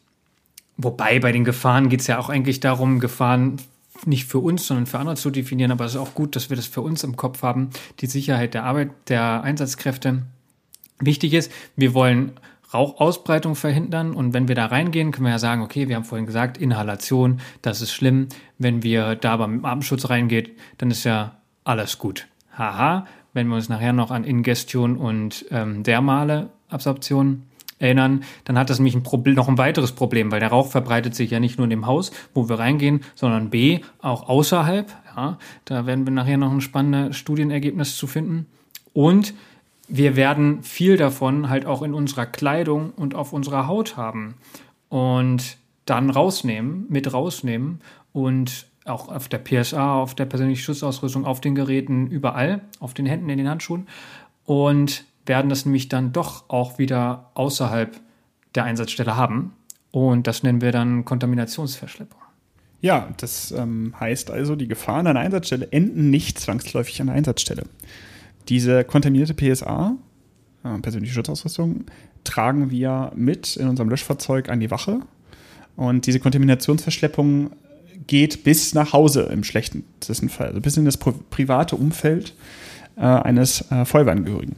[0.75, 3.57] wobei bei den Gefahren geht es ja auch eigentlich darum, Gefahren
[4.05, 6.57] nicht für uns, sondern für andere zu definieren, aber es ist auch gut, dass wir
[6.57, 10.23] das für uns im Kopf haben, die Sicherheit der Arbeit der Einsatzkräfte.
[10.99, 12.33] Wichtig ist, wir wollen
[12.73, 14.13] Rauchausbreitung verhindern.
[14.13, 17.39] Und wenn wir da reingehen, können wir ja sagen, okay, wir haben vorhin gesagt, Inhalation,
[17.61, 18.27] das ist schlimm.
[18.57, 22.27] Wenn wir da beim Atemschutz reingehen, dann ist ja alles gut.
[22.57, 27.43] Haha, wenn wir uns nachher noch an Ingestion und ähm, dermale Absorption
[27.79, 31.13] erinnern, dann hat das nämlich ein Problem, noch ein weiteres Problem, weil der Rauch verbreitet
[31.13, 34.91] sich ja nicht nur in dem Haus, wo wir reingehen, sondern B, auch außerhalb.
[35.15, 38.47] Ja, da werden wir nachher noch ein spannendes Studienergebnis zu finden.
[38.93, 39.35] Und
[39.87, 44.35] wir werden viel davon halt auch in unserer Kleidung und auf unserer Haut haben
[44.89, 51.41] und dann rausnehmen, mit rausnehmen und auch auf der PSA, auf der persönlichen Schutzausrüstung, auf
[51.41, 53.87] den Geräten, überall, auf den Händen, in den Handschuhen
[54.45, 57.99] und werden das nämlich dann doch auch wieder außerhalb
[58.55, 59.53] der Einsatzstelle haben
[59.91, 62.19] und das nennen wir dann Kontaminationsverschleppung.
[62.79, 67.15] Ja, das ähm, heißt also, die Gefahren an der Einsatzstelle enden nicht zwangsläufig an der
[67.15, 67.63] Einsatzstelle.
[68.49, 69.95] Diese kontaminierte PSA,
[70.63, 71.85] äh, persönliche Schutzausrüstung,
[72.23, 74.99] tragen wir mit in unserem Löschfahrzeug an die Wache.
[75.75, 77.51] Und diese Kontaminationsverschleppung
[78.07, 82.33] geht bis nach Hause im schlechtesten Fall, also bis in das private Umfeld
[82.95, 84.55] äh, eines äh, Feuerwehrangehörigen.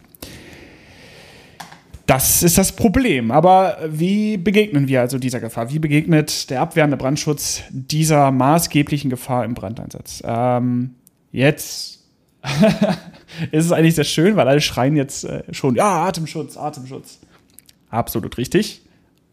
[2.05, 3.29] Das ist das Problem.
[3.29, 5.71] Aber wie begegnen wir also dieser Gefahr?
[5.71, 10.23] Wie begegnet der abwehrende Brandschutz dieser maßgeblichen Gefahr im Brandeinsatz?
[10.25, 10.95] Ähm,
[11.31, 11.98] jetzt
[13.51, 17.19] ist es eigentlich sehr schön, weil alle schreien jetzt äh, schon, ja, Atemschutz, Atemschutz.
[17.89, 18.81] Absolut richtig.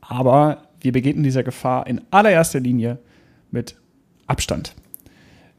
[0.00, 2.98] Aber wir begegnen dieser Gefahr in allererster Linie
[3.50, 3.76] mit
[4.26, 4.74] Abstand.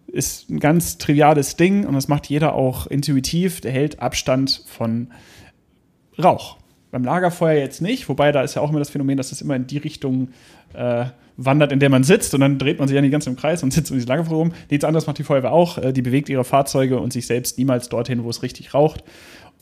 [0.08, 3.62] Ist ein ganz triviales Ding und das macht jeder auch intuitiv.
[3.62, 5.12] Der hält Abstand von
[6.22, 6.58] Rauch.
[6.92, 9.56] Beim Lagerfeuer jetzt nicht, wobei da ist ja auch immer das Phänomen, dass es immer
[9.56, 10.30] in die Richtung
[10.74, 11.06] äh,
[11.38, 13.64] wandert, in der man sitzt und dann dreht man sich ja nicht ganz im Kreis
[13.64, 14.54] und sitzt um diese Lagerfeuer rum.
[14.70, 15.78] Nichts anderes macht die Feuerwehr auch.
[15.78, 19.04] Äh, die bewegt ihre Fahrzeuge und sich selbst niemals dorthin, wo es richtig raucht.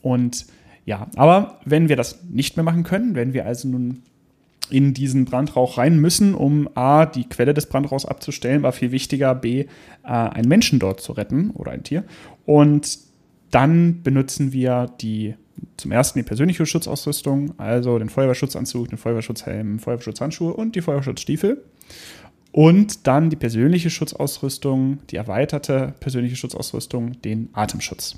[0.01, 0.45] Und
[0.85, 4.03] ja, aber wenn wir das nicht mehr machen können, wenn wir also nun
[4.69, 9.35] in diesen Brandrauch rein müssen, um A, die Quelle des Brandrauchs abzustellen, war viel wichtiger,
[9.35, 9.67] B, äh,
[10.07, 12.03] einen Menschen dort zu retten oder ein Tier.
[12.45, 12.97] Und
[13.51, 15.35] dann benutzen wir die
[15.77, 21.63] zum ersten die persönliche Schutzausrüstung, also den Feuerwehrschutzanzug, den Feuerwehrschutzhelm, Feuerwehrschutzhandschuhe und die Feuerwehrschutzstiefel.
[22.51, 28.17] Und dann die persönliche Schutzausrüstung, die erweiterte persönliche Schutzausrüstung, den Atemschutz.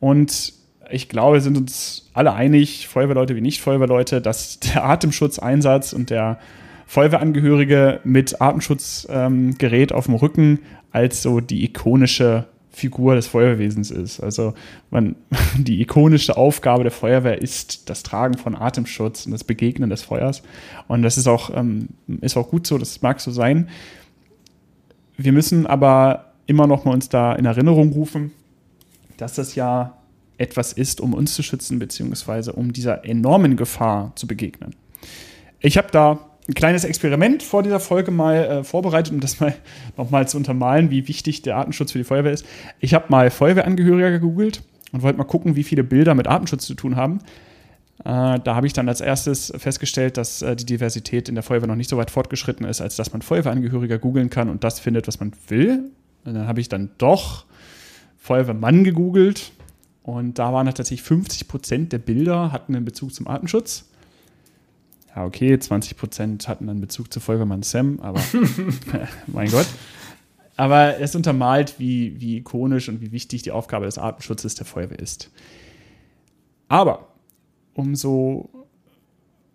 [0.00, 0.52] Und
[0.90, 6.10] ich glaube, wir sind uns alle einig, Feuerwehrleute wie nicht Feuerwehrleute, dass der Atemschutzeinsatz und
[6.10, 6.38] der
[6.86, 10.60] Feuerwehrangehörige mit Atemschutzgerät ähm, auf dem Rücken
[10.92, 12.46] als so die ikonische
[12.76, 14.20] Figur des Feuerwesens ist.
[14.20, 14.52] Also
[14.90, 15.16] man,
[15.56, 20.42] die ikonische Aufgabe der Feuerwehr ist das Tragen von Atemschutz und das Begegnen des Feuers.
[20.86, 21.88] Und das ist auch, ähm,
[22.20, 23.70] ist auch gut so, das mag so sein.
[25.16, 28.32] Wir müssen aber immer noch mal uns da in Erinnerung rufen,
[29.16, 29.96] dass das ja
[30.36, 34.76] etwas ist, um uns zu schützen, beziehungsweise um dieser enormen Gefahr zu begegnen.
[35.60, 39.54] Ich habe da ein kleines Experiment vor dieser Folge mal äh, vorbereitet, um das mal
[39.96, 42.46] nochmal zu untermalen, wie wichtig der Artenschutz für die Feuerwehr ist.
[42.80, 46.74] Ich habe mal Feuerwehrangehöriger gegoogelt und wollte mal gucken, wie viele Bilder mit Artenschutz zu
[46.74, 47.18] tun haben.
[48.00, 51.68] Äh, da habe ich dann als erstes festgestellt, dass äh, die Diversität in der Feuerwehr
[51.68, 55.08] noch nicht so weit fortgeschritten ist, als dass man Feuerwehrangehöriger googeln kann und das findet,
[55.08, 55.90] was man will.
[56.24, 57.44] Und dann habe ich dann doch
[58.18, 59.52] Feuerwehrmann gegoogelt
[60.02, 63.88] und da waren tatsächlich 50 Prozent der Bilder hatten einen Bezug zum Artenschutz
[65.16, 68.20] ja, okay, 20 Prozent hatten einen Bezug zu Feuerwehrmann Sam, aber
[69.26, 69.66] mein Gott.
[70.56, 74.98] Aber es untermalt, wie, wie ikonisch und wie wichtig die Aufgabe des Artenschutzes der Feuerwehr
[74.98, 75.30] ist.
[76.68, 77.08] Aber
[77.74, 78.50] umso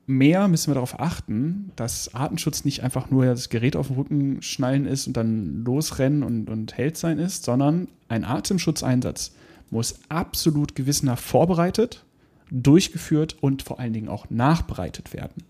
[0.07, 4.41] mehr müssen wir darauf achten, dass Artenschutz nicht einfach nur das Gerät auf dem Rücken
[4.41, 9.33] schnallen ist und dann losrennen und, und Held sein ist, sondern ein Atemschutzeinsatz
[9.69, 12.03] muss absolut gewissenhaft vorbereitet
[12.51, 15.43] durchgeführt und vor allen Dingen auch nachbereitet werden.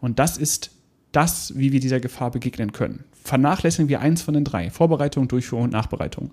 [0.00, 0.70] Und das ist
[1.12, 3.04] das, wie wir dieser Gefahr begegnen können.
[3.22, 6.30] Vernachlässigen wir eins von den drei, Vorbereitung, Durchführung und Nachbereitung,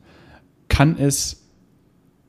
[0.69, 1.43] kann es,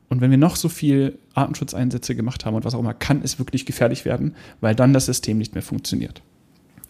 [0.09, 3.39] und wenn wir noch so viel Artenschutzeinsätze gemacht haben und was auch immer, kann es
[3.39, 6.23] wirklich gefährlich werden, weil dann das System nicht mehr funktioniert.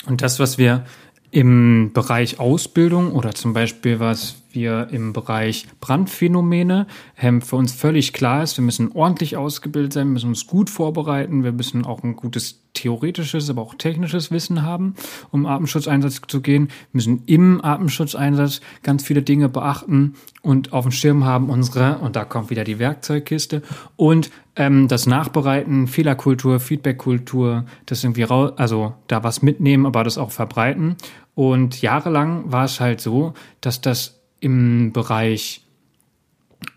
[0.06, 0.84] Und das, was wir
[1.30, 6.86] im Bereich Ausbildung oder zum Beispiel, was wir im Bereich Brandphänomene
[7.20, 11.44] ähm, für uns völlig klar ist, wir müssen ordentlich ausgebildet sein, müssen uns gut vorbereiten,
[11.44, 14.94] wir müssen auch ein gutes theoretisches, aber auch technisches Wissen haben,
[15.30, 21.24] um Atemschutzeinsatz zu gehen, müssen im Atemschutzeinsatz ganz viele Dinge beachten und auf dem Schirm
[21.24, 23.62] haben unsere, und da kommt wieder die Werkzeugkiste,
[23.96, 30.18] und ähm, das Nachbereiten, Fehlerkultur, Feedbackkultur, das irgendwie raus, also da was mitnehmen, aber das
[30.18, 30.96] auch verbreiten.
[31.34, 35.62] Und jahrelang war es halt so, dass das im Bereich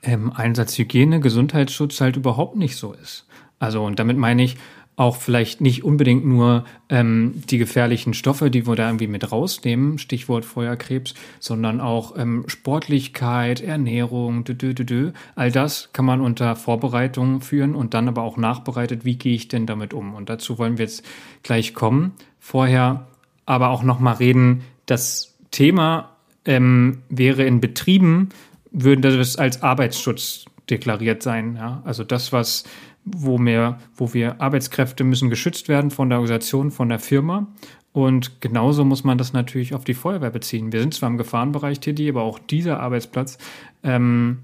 [0.03, 3.27] ähm, Einsatzhygiene, Gesundheitsschutz halt überhaupt nicht so ist.
[3.59, 4.57] Also, und damit meine ich
[4.95, 9.99] auch vielleicht nicht unbedingt nur ähm, die gefährlichen Stoffe, die wir da irgendwie mit rausnehmen,
[9.99, 15.11] Stichwort Feuerkrebs, sondern auch ähm, Sportlichkeit, Ernährung, dü, dü, dü, dü.
[15.35, 19.47] all das kann man unter Vorbereitung führen und dann aber auch nachbereitet, wie gehe ich
[19.47, 20.15] denn damit um?
[20.15, 21.05] Und dazu wollen wir jetzt
[21.43, 22.13] gleich kommen.
[22.39, 23.05] Vorher
[23.45, 26.16] aber auch nochmal reden, das Thema
[26.47, 28.29] ähm, wäre in Betrieben,
[28.71, 31.55] würden das als Arbeitsschutz deklariert sein.
[31.55, 31.81] Ja?
[31.85, 32.63] Also das, was
[33.09, 37.47] wo wir, wo wir Arbeitskräfte müssen geschützt werden von der Organisation, von der Firma.
[37.93, 40.71] Und genauso muss man das natürlich auf die Feuerwehr beziehen.
[40.71, 43.37] Wir sind zwar im Gefahrenbereich tätig, aber auch dieser Arbeitsplatz
[43.83, 44.39] ähm,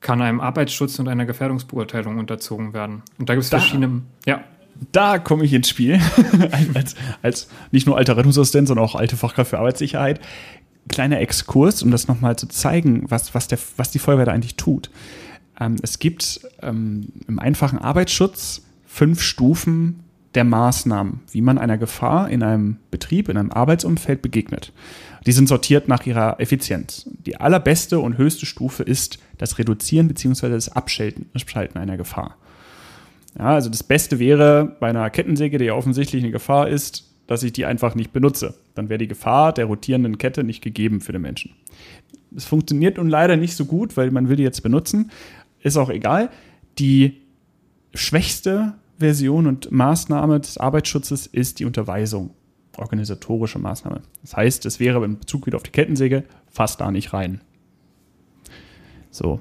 [0.00, 3.02] kann einem Arbeitsschutz und einer Gefährdungsbeurteilung unterzogen werden.
[3.18, 4.42] Und da gibt es verschiedene, ja.
[4.90, 6.00] Da komme ich ins Spiel,
[6.74, 10.20] als, als nicht nur alter Rettungsassistent, sondern auch alte Fachkraft für Arbeitssicherheit.
[10.88, 14.56] Kleiner Exkurs, um das nochmal zu zeigen, was, was, der, was die Feuerwehr da eigentlich
[14.56, 14.90] tut.
[15.58, 20.00] Ähm, es gibt ähm, im einfachen Arbeitsschutz fünf Stufen
[20.34, 24.72] der Maßnahmen, wie man einer Gefahr in einem Betrieb, in einem Arbeitsumfeld begegnet.
[25.26, 27.08] Die sind sortiert nach ihrer Effizienz.
[27.24, 30.50] Die allerbeste und höchste Stufe ist das Reduzieren bzw.
[30.50, 31.30] das Abschalten,
[31.76, 32.36] einer Gefahr.
[33.38, 37.42] Ja, also das Beste wäre bei einer Kettensäge, die ja offensichtlich eine Gefahr ist, dass
[37.42, 38.54] ich die einfach nicht benutze.
[38.74, 41.52] Dann wäre die Gefahr der rotierenden Kette nicht gegeben für den Menschen.
[42.36, 45.10] Es funktioniert nun leider nicht so gut, weil man will die jetzt benutzen
[45.64, 46.30] ist auch egal.
[46.78, 47.22] Die
[47.94, 52.30] schwächste Version und Maßnahme des Arbeitsschutzes ist die Unterweisung,
[52.76, 54.02] organisatorische Maßnahme.
[54.22, 57.40] Das heißt, es wäre in Bezug wieder auf die Kettensäge fast da nicht rein.
[59.10, 59.40] So.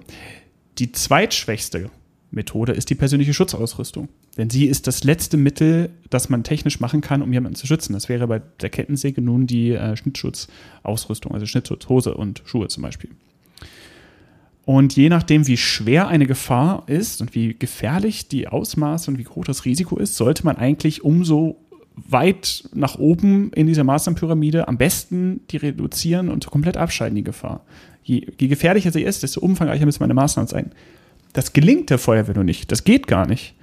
[0.79, 1.91] Die zweitschwächste
[2.33, 4.09] Methode ist die persönliche Schutzausrüstung.
[4.37, 7.93] Denn sie ist das letzte Mittel, das man technisch machen kann, um jemanden zu schützen.
[7.93, 13.11] Das wäre bei der Kettensäge nun die äh, Schnittschutzausrüstung, also Schnittschutzhose und Schuhe zum Beispiel.
[14.65, 19.23] Und je nachdem, wie schwer eine Gefahr ist und wie gefährlich die Ausmaße und wie
[19.23, 21.57] groß das Risiko ist, sollte man eigentlich umso
[21.95, 27.65] weit nach oben in dieser Maßnahmenpyramide am besten die reduzieren und komplett abschalten, die Gefahr.
[28.03, 30.71] Je, je gefährlicher sie ist, desto umfangreicher müssen meine Maßnahmen sein.
[31.33, 32.71] Das gelingt der Feuerwehr nur nicht.
[32.71, 33.55] Das geht gar nicht.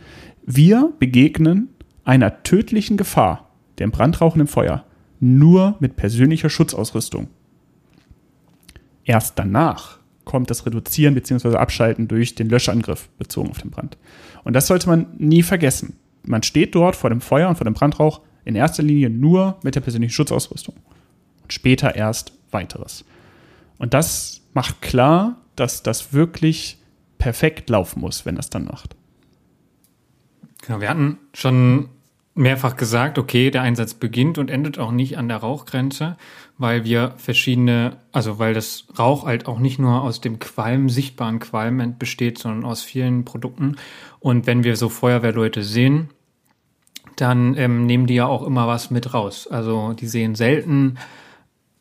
[0.44, 1.68] Wir begegnen
[2.04, 4.84] einer tödlichen Gefahr, dem Brandrauch und dem Feuer,
[5.20, 7.28] nur mit persönlicher Schutzausrüstung.
[9.04, 11.56] Erst danach kommt das Reduzieren bzw.
[11.56, 13.96] Abschalten durch den Löschangriff bezogen auf den Brand.
[14.44, 15.96] Und das sollte man nie vergessen.
[16.22, 19.74] Man steht dort vor dem Feuer und vor dem Brandrauch in erster Linie nur mit
[19.74, 20.74] der persönlichen Schutzausrüstung
[21.42, 23.04] und später erst weiteres.
[23.78, 26.79] Und das macht klar, dass das wirklich
[27.20, 28.96] perfekt laufen muss, wenn das dann macht.
[30.62, 31.90] Genau, wir hatten schon
[32.34, 36.16] mehrfach gesagt, okay, der Einsatz beginnt und endet auch nicht an der Rauchgrenze,
[36.58, 41.38] weil wir verschiedene, also weil das Rauch halt auch nicht nur aus dem Qualm, sichtbaren
[41.38, 43.76] Qualm besteht, sondern aus vielen Produkten.
[44.18, 46.10] Und wenn wir so Feuerwehrleute sehen,
[47.16, 49.46] dann ähm, nehmen die ja auch immer was mit raus.
[49.46, 50.98] Also die sehen selten,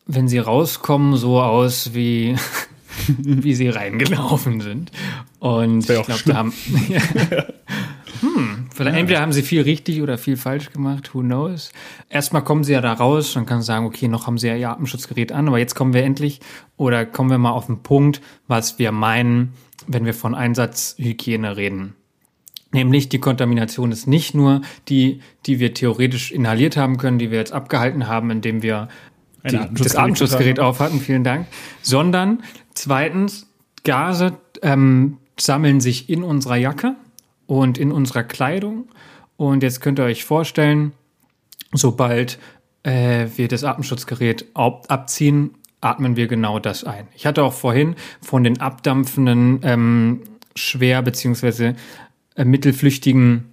[0.05, 2.35] wenn sie rauskommen, so aus wie
[3.17, 4.91] wie sie reingelaufen sind.
[5.39, 6.51] Und ich glaube, da haben
[8.21, 8.99] hm, vielleicht ja.
[8.99, 11.71] entweder haben sie viel richtig oder viel falsch gemacht, who knows.
[12.09, 14.69] Erstmal kommen sie ja da raus, dann kann sagen, okay, noch haben sie ja ihr
[14.69, 16.39] Atemschutzgerät an, aber jetzt kommen wir endlich
[16.77, 19.53] oder kommen wir mal auf den Punkt, was wir meinen,
[19.87, 21.95] wenn wir von Einsatzhygiene reden.
[22.71, 27.39] Nämlich die Kontamination ist nicht nur die, die wir theoretisch inhaliert haben können, die wir
[27.39, 28.89] jetzt abgehalten haben, indem wir
[29.43, 31.47] die, das Atemschutzgerät auf hatten, vielen Dank,
[31.81, 32.43] sondern
[32.73, 33.47] zweitens,
[33.83, 36.95] Gase ähm, sammeln sich in unserer Jacke
[37.47, 38.89] und in unserer Kleidung.
[39.37, 40.91] Und jetzt könnt ihr euch vorstellen,
[41.73, 42.39] sobald
[42.83, 45.51] äh, wir das Atemschutzgerät abziehen,
[45.81, 47.07] atmen wir genau das ein.
[47.15, 50.21] Ich hatte auch vorhin von den abdampfenden ähm,
[50.55, 51.75] schwer beziehungsweise
[52.35, 53.45] äh, mittelflüchtigen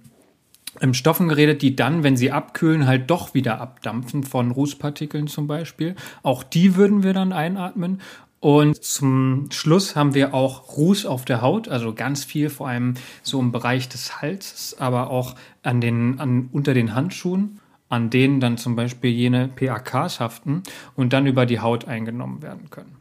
[0.81, 5.47] ähm, Stoffen geredet, die dann, wenn sie abkühlen, halt doch wieder abdampfen, von Rußpartikeln zum
[5.47, 5.95] Beispiel.
[6.23, 8.01] Auch die würden wir dann einatmen.
[8.39, 12.93] Und zum Schluss haben wir auch Ruß auf der Haut, also ganz viel, vor allem
[13.23, 17.59] so im Bereich des Halses, aber auch an den, an, unter den Handschuhen,
[17.89, 20.61] an denen dann zum Beispiel jene PAKs haften
[20.95, 22.95] und dann über die Haut eingenommen werden können.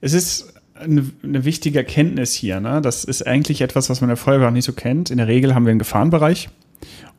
[0.00, 2.60] Es ist eine, eine wichtige Erkenntnis hier.
[2.60, 2.80] Ne?
[2.80, 5.10] Das ist eigentlich etwas, was man in der Feuerwehr auch nicht so kennt.
[5.10, 6.50] In der Regel haben wir einen Gefahrenbereich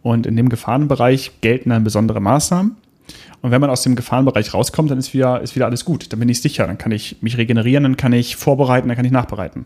[0.01, 2.77] und in dem Gefahrenbereich gelten dann besondere Maßnahmen.
[3.41, 6.11] Und wenn man aus dem Gefahrenbereich rauskommt, dann ist wieder, ist wieder alles gut.
[6.11, 6.67] Dann bin ich sicher.
[6.67, 9.65] Dann kann ich mich regenerieren, dann kann ich vorbereiten, dann kann ich nachbereiten.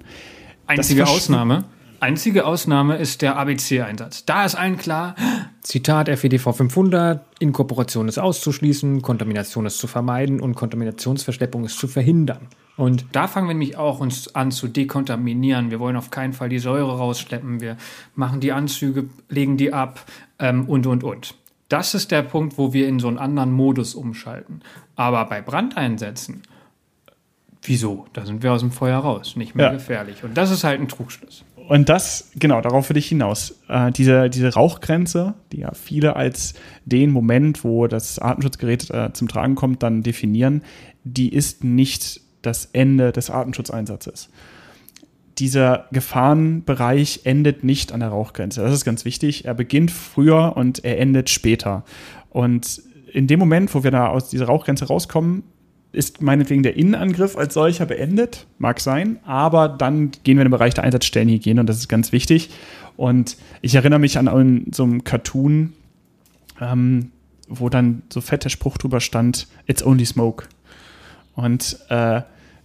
[0.67, 1.65] Einzige Ausnahme.
[2.01, 4.25] Einzige Ausnahme ist der ABC-Einsatz.
[4.25, 5.15] Da ist allen klar,
[5.61, 12.47] Zitat FEDV 500, Inkorporation ist auszuschließen, Kontamination ist zu vermeiden und Kontaminationsverschleppung ist zu verhindern.
[12.75, 15.69] Und da fangen wir nämlich auch uns an zu dekontaminieren.
[15.69, 17.61] Wir wollen auf keinen Fall die Säure rausschleppen.
[17.61, 17.77] Wir
[18.15, 20.03] machen die Anzüge, legen die ab
[20.39, 21.35] ähm, und, und, und.
[21.72, 24.61] Das ist der Punkt, wo wir in so einen anderen Modus umschalten.
[24.97, 26.41] Aber bei Brandeinsätzen,
[27.61, 28.07] wieso?
[28.11, 29.72] Da sind wir aus dem Feuer raus, nicht mehr ja.
[29.72, 30.26] gefährlich.
[30.26, 31.45] Und das ist halt ein Trugschluss.
[31.69, 33.55] Und das, genau, darauf will ich hinaus.
[33.69, 39.30] Äh, diese, diese Rauchgrenze, die ja viele als den Moment, wo das Atemschutzgerät äh, zum
[39.30, 40.63] Tragen kommt, dann definieren,
[41.05, 44.30] die ist nicht das Ende des Artenschutzeinsatzes.
[45.41, 48.61] Dieser Gefahrenbereich endet nicht an der Rauchgrenze.
[48.61, 49.45] Das ist ganz wichtig.
[49.45, 51.83] Er beginnt früher und er endet später.
[52.29, 55.41] Und in dem Moment, wo wir da aus dieser Rauchgrenze rauskommen,
[55.93, 60.51] ist meinetwegen der Innenangriff als solcher beendet, mag sein, aber dann gehen wir in den
[60.51, 62.51] Bereich der Einsatzstellenhygiene und das ist ganz wichtig.
[62.95, 65.73] Und ich erinnere mich an so einem Cartoon,
[66.61, 67.11] ähm,
[67.47, 70.45] wo dann so fett der Spruch drüber stand, It's only smoke.
[71.33, 72.21] Und äh,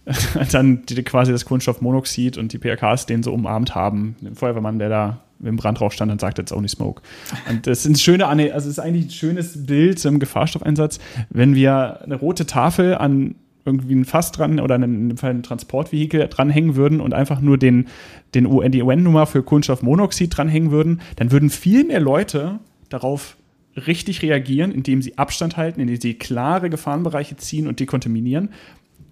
[0.51, 4.15] dann die, quasi das Kohlenstoffmonoxid und die PRKs den so umarmt haben.
[4.21, 7.01] Den Feuerwehrmann, der da im Brandrauch stand und sagt, it's only smoke.
[7.49, 10.99] Und das ist, schöne, also es ist eigentlich ein schönes Bild zum Gefahrstoffeinsatz,
[11.29, 13.35] wenn wir eine rote Tafel an
[13.65, 17.57] irgendwie ein Fass dran oder in dem Fall ein Transportvehikel dranhängen würden und einfach nur
[17.57, 17.87] den,
[18.33, 23.35] den UN, die UN-Nummer für Kohlenstoffmonoxid dranhängen würden, dann würden viel mehr Leute darauf
[23.75, 28.49] richtig reagieren, indem sie Abstand halten, indem sie klare Gefahrenbereiche ziehen und dekontaminieren,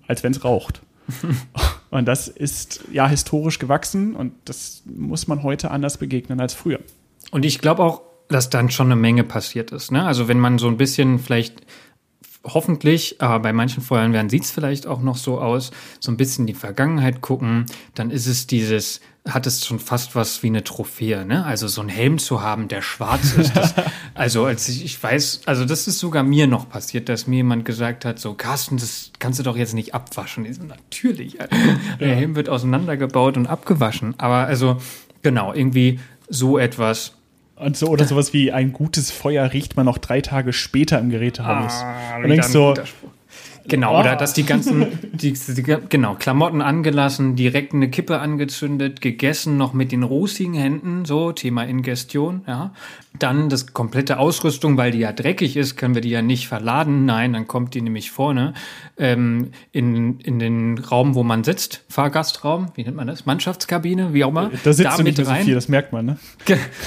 [0.07, 0.81] als wenn es raucht.
[1.89, 6.79] und das ist ja historisch gewachsen und das muss man heute anders begegnen als früher.
[7.31, 9.91] Und ich glaube auch, dass dann schon eine Menge passiert ist.
[9.91, 10.03] Ne?
[10.05, 11.61] Also wenn man so ein bisschen vielleicht
[12.45, 16.47] hoffentlich, aber bei manchen Feuerwehren sieht es vielleicht auch noch so aus, so ein bisschen
[16.47, 17.65] die Vergangenheit gucken,
[17.95, 21.43] dann ist es dieses, hat es schon fast was wie eine Trophäe, ne?
[21.45, 23.55] Also so ein Helm zu haben, der schwarz ist.
[23.55, 23.73] Das,
[24.13, 27.65] also als ich, ich weiß, also das ist sogar mir noch passiert, dass mir jemand
[27.65, 30.45] gesagt hat, so Carsten, das kannst du doch jetzt nicht abwaschen.
[30.45, 31.37] Ich so, natürlich,
[31.99, 32.13] der ja.
[32.13, 34.13] Helm wird auseinandergebaut und abgewaschen.
[34.19, 34.77] Aber also
[35.23, 37.13] genau, irgendwie so etwas
[37.55, 41.09] und so, oder sowas wie ein gutes Feuer riecht man noch drei Tage später im
[41.09, 41.73] Gerätehaus.
[41.83, 42.73] Ah, und denkst so,
[43.67, 43.99] Genau, oh.
[43.99, 49.73] oder dass die ganzen, die, die, genau, Klamotten angelassen, direkt eine Kippe angezündet, gegessen, noch
[49.73, 52.73] mit den rußigen Händen, so, Thema Ingestion, ja.
[53.19, 57.05] Dann das komplette Ausrüstung, weil die ja dreckig ist, können wir die ja nicht verladen.
[57.05, 58.53] Nein, dann kommt die nämlich vorne
[58.97, 61.83] ähm, in, in den Raum, wo man sitzt.
[61.89, 63.25] Fahrgastraum, wie nennt man das?
[63.25, 64.51] Mannschaftskabine, wie auch immer.
[64.63, 66.17] Da sitzt du nicht mehr so viel, das merkt man, ne?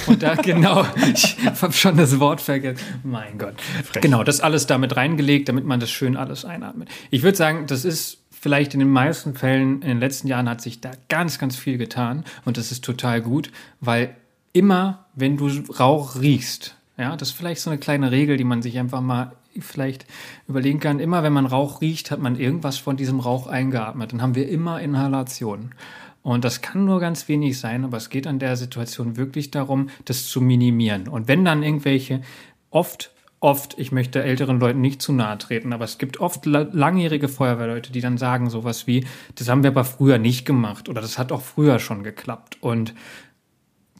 [0.07, 2.83] Und da, genau, ich habe schon das Wort vergessen.
[3.03, 3.59] Mein Gott.
[3.83, 4.01] Frech.
[4.01, 6.89] Genau, das alles damit reingelegt, damit man das schön alles einatmet.
[7.11, 10.61] Ich würde sagen, das ist vielleicht in den meisten Fällen in den letzten Jahren hat
[10.61, 13.51] sich da ganz, ganz viel getan und das ist total gut,
[13.81, 14.15] weil
[14.53, 18.61] immer, wenn du Rauch riechst, ja, das ist vielleicht so eine kleine Regel, die man
[18.61, 20.05] sich einfach mal vielleicht
[20.47, 20.99] überlegen kann.
[20.99, 24.11] Immer wenn man Rauch riecht, hat man irgendwas von diesem Rauch eingeatmet.
[24.11, 25.73] Dann haben wir immer Inhalationen.
[26.21, 29.89] Und das kann nur ganz wenig sein, aber es geht an der Situation wirklich darum,
[30.05, 31.07] das zu minimieren.
[31.07, 32.21] Und wenn dann irgendwelche
[32.69, 37.29] oft oft, ich möchte älteren Leuten nicht zu nahe treten, aber es gibt oft langjährige
[37.29, 41.17] Feuerwehrleute, die dann sagen sowas wie, das haben wir aber früher nicht gemacht oder das
[41.17, 42.57] hat auch früher schon geklappt.
[42.61, 42.93] Und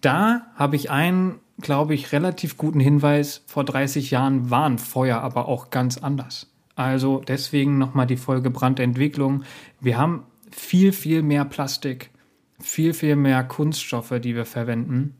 [0.02, 3.44] da habe ich einen, glaube ich, relativ guten Hinweis.
[3.48, 6.48] Vor 30 Jahren waren Feuer aber auch ganz anders.
[6.76, 9.44] Also deswegen nochmal die Folge Brandentwicklung.
[9.82, 12.12] Wir haben viel, viel mehr Plastik,
[12.60, 15.16] viel, viel mehr Kunststoffe, die wir verwenden.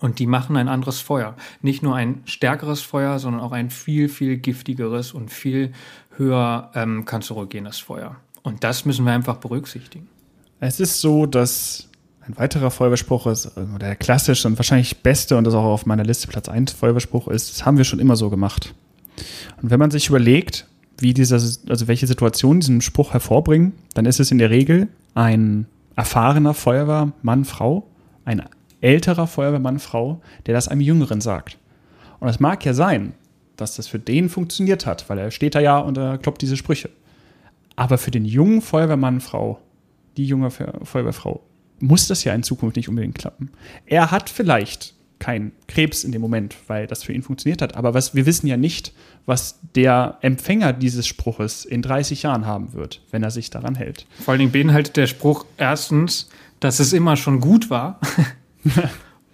[0.00, 1.36] Und die machen ein anderes Feuer.
[1.60, 5.72] Nicht nur ein stärkeres Feuer, sondern auch ein viel, viel giftigeres und viel
[6.16, 8.16] höher ähm, kanzerogenes Feuer.
[8.42, 10.08] Und das müssen wir einfach berücksichtigen.
[10.58, 11.89] Es ist so, dass
[12.26, 16.28] ein weiterer Feuerwehrspruch ist, der klassische und wahrscheinlich beste und das auch auf meiner Liste
[16.28, 18.74] Platz 1 Feuerwehrspruch ist, das haben wir schon immer so gemacht.
[19.62, 20.66] Und wenn man sich überlegt,
[20.98, 25.66] wie dieser, also welche Situationen diesen Spruch hervorbringen, dann ist es in der Regel ein
[25.96, 27.86] erfahrener Feuerwehrmann, Frau,
[28.24, 28.42] ein
[28.80, 31.58] älterer Feuerwehrmann, Frau, der das einem Jüngeren sagt.
[32.20, 33.14] Und es mag ja sein,
[33.56, 36.56] dass das für den funktioniert hat, weil er steht da ja und er kloppt diese
[36.56, 36.90] Sprüche.
[37.76, 39.58] Aber für den jungen Feuerwehrmann, Frau,
[40.16, 41.40] die junge Feuerwehrfrau,
[41.80, 43.50] muss das ja in Zukunft nicht unbedingt klappen.
[43.86, 47.76] Er hat vielleicht keinen Krebs in dem Moment, weil das für ihn funktioniert hat.
[47.76, 48.92] Aber was, wir wissen ja nicht,
[49.26, 54.06] was der Empfänger dieses Spruches in 30 Jahren haben wird, wenn er sich daran hält.
[54.24, 56.28] Vor allen Dingen beinhaltet der Spruch erstens,
[56.58, 58.00] dass es immer schon gut war.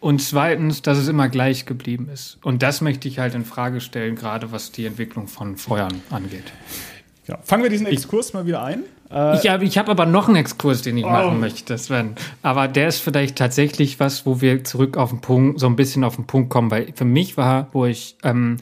[0.00, 2.38] Und zweitens, dass es immer gleich geblieben ist.
[2.42, 6.52] Und das möchte ich halt in Frage stellen, gerade was die Entwicklung von Feuern angeht.
[7.26, 8.84] Ja, fangen wir diesen Exkurs ich, mal wieder ein.
[9.10, 11.10] Äh, ich habe ich hab aber noch einen Exkurs, den ich oh.
[11.10, 12.14] machen möchte, Sven.
[12.42, 16.04] Aber der ist vielleicht tatsächlich was, wo wir zurück auf den Punkt, so ein bisschen
[16.04, 18.58] auf den Punkt kommen, weil für mich war, wo ich, ähm,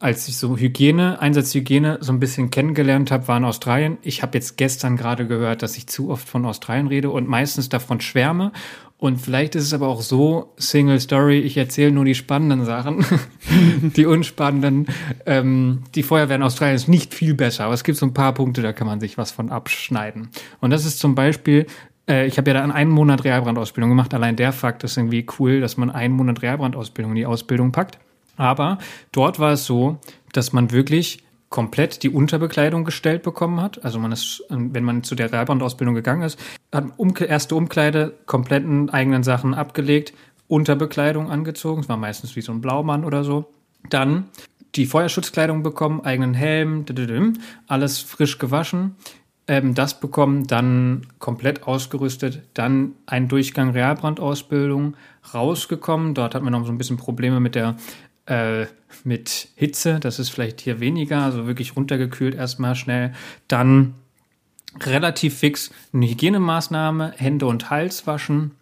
[0.00, 3.98] als ich so Hygiene, Einsatzhygiene so ein bisschen kennengelernt habe, war in Australien.
[4.02, 7.68] Ich habe jetzt gestern gerade gehört, dass ich zu oft von Australien rede und meistens
[7.68, 8.50] davon schwärme
[9.00, 13.02] und vielleicht ist es aber auch so, Single Story, ich erzähle nur die spannenden Sachen.
[13.96, 14.88] die unspannenden.
[15.24, 18.34] Ähm, die Feuerwehr in Australien ist nicht viel besser, aber es gibt so ein paar
[18.34, 20.28] Punkte, da kann man sich was von abschneiden.
[20.60, 21.66] Und das ist zum Beispiel,
[22.06, 24.12] äh, ich habe ja da einen Monat Realbrandausbildung gemacht.
[24.12, 27.98] Allein der Fakt ist irgendwie cool, dass man einen Monat Realbrandausbildung in die Ausbildung packt.
[28.40, 28.78] Aber
[29.12, 29.98] dort war es so,
[30.32, 33.84] dass man wirklich komplett die Unterbekleidung gestellt bekommen hat.
[33.84, 36.38] Also man ist, wenn man zu der Realbandausbildung gegangen ist,
[36.72, 36.84] hat
[37.20, 40.14] erste Umkleide, kompletten eigenen Sachen abgelegt,
[40.48, 43.52] Unterbekleidung angezogen, es war meistens wie so ein Blaumann oder so.
[43.90, 44.28] Dann
[44.74, 46.86] die Feuerschutzkleidung bekommen, eigenen Helm,
[47.66, 48.96] alles frisch gewaschen,
[49.48, 54.94] ähm, das bekommen, dann komplett ausgerüstet, dann ein Durchgang Realbrandausbildung
[55.34, 56.14] rausgekommen.
[56.14, 57.74] Dort hat man noch so ein bisschen Probleme mit der
[58.30, 58.66] äh,
[59.04, 63.12] mit Hitze, das ist vielleicht hier weniger, also wirklich runtergekühlt erstmal schnell.
[63.48, 63.94] Dann
[64.80, 68.52] relativ fix eine Hygienemaßnahme, Hände und Hals waschen.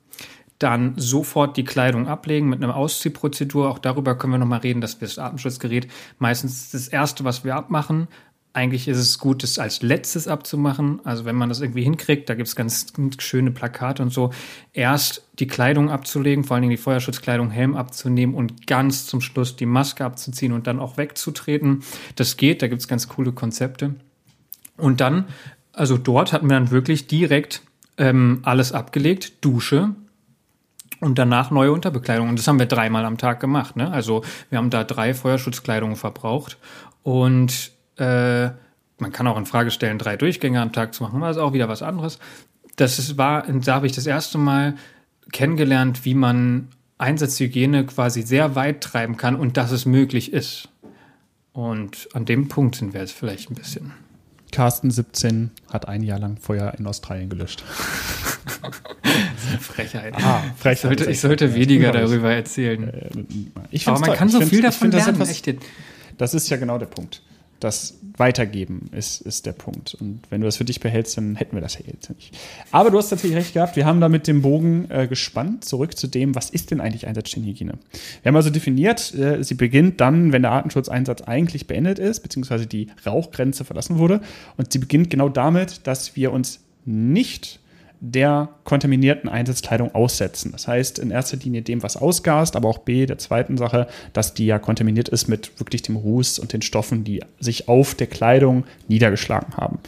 [0.59, 3.71] Dann sofort die Kleidung ablegen mit einer Ausziehprozedur.
[3.71, 5.87] Auch darüber können wir nochmal reden, dass wir das Atemschutzgerät
[6.19, 8.09] meistens das erste, was wir abmachen.
[8.53, 11.01] Eigentlich ist es gut, das als letztes abzumachen.
[11.05, 14.31] Also wenn man das irgendwie hinkriegt, da gibt es ganz schöne Plakate und so.
[14.73, 19.57] Erst die Kleidung abzulegen, vor allen Dingen die Feuerschutzkleidung, Helm abzunehmen und ganz zum Schluss
[19.57, 21.83] die Maske abzuziehen und dann auch wegzutreten.
[22.17, 23.95] Das geht, da gibt es ganz coole Konzepte.
[24.77, 25.27] Und dann,
[25.73, 27.63] also dort hatten wir dann wirklich direkt
[27.97, 29.95] ähm, alles abgelegt, Dusche,
[31.01, 32.29] und danach neue Unterbekleidung.
[32.29, 33.77] Und das haben wir dreimal am Tag gemacht.
[33.77, 33.91] Ne?
[33.91, 36.59] Also wir haben da drei Feuerschutzkleidungen verbraucht.
[37.03, 38.51] Und äh,
[38.99, 41.53] man kann auch in Frage stellen, drei Durchgänge am Tag zu machen, das ist auch
[41.53, 42.19] wieder was anderes.
[42.77, 44.75] Das ist, war, da habe ich das erste Mal
[45.33, 46.69] kennengelernt, wie man
[46.99, 50.69] Einsatzhygiene quasi sehr weit treiben kann und dass es möglich ist.
[51.53, 53.93] Und an dem Punkt sind wir jetzt vielleicht ein bisschen.
[54.53, 57.63] Carsten 17 hat ein Jahr lang Feuer in Australien gelöscht.
[59.61, 60.15] Frechheit.
[60.17, 60.75] Ah, Frechheit.
[60.75, 62.89] Ich sollte, ich sollte weniger darüber erzählen.
[62.89, 65.19] Äh, Aber man kann so viel davon lernen.
[65.19, 65.67] Das, etwas,
[66.17, 67.23] das ist ja genau der Punkt
[67.61, 69.97] das weitergeben, ist, ist der Punkt.
[70.01, 72.37] Und wenn du das für dich behältst, dann hätten wir das ja jetzt nicht.
[72.73, 75.97] Aber du hast tatsächlich recht gehabt, wir haben da mit dem Bogen äh, gespannt, zurück
[75.97, 77.73] zu dem, was ist denn eigentlich Einsatzstellenhygiene?
[78.23, 82.67] Wir haben also definiert, äh, sie beginnt dann, wenn der Artenschutzeinsatz eigentlich beendet ist, beziehungsweise
[82.67, 84.21] die Rauchgrenze verlassen wurde.
[84.57, 87.61] Und sie beginnt genau damit, dass wir uns nicht
[88.01, 90.53] der kontaminierten Einsatzkleidung aussetzen.
[90.53, 94.35] Das heißt in erster Linie dem, was ausgast, aber auch B, der zweiten Sache, dass
[94.35, 98.07] die ja kontaminiert ist mit wirklich dem Ruß und den Stoffen, die sich auf der
[98.07, 99.79] Kleidung niedergeschlagen haben.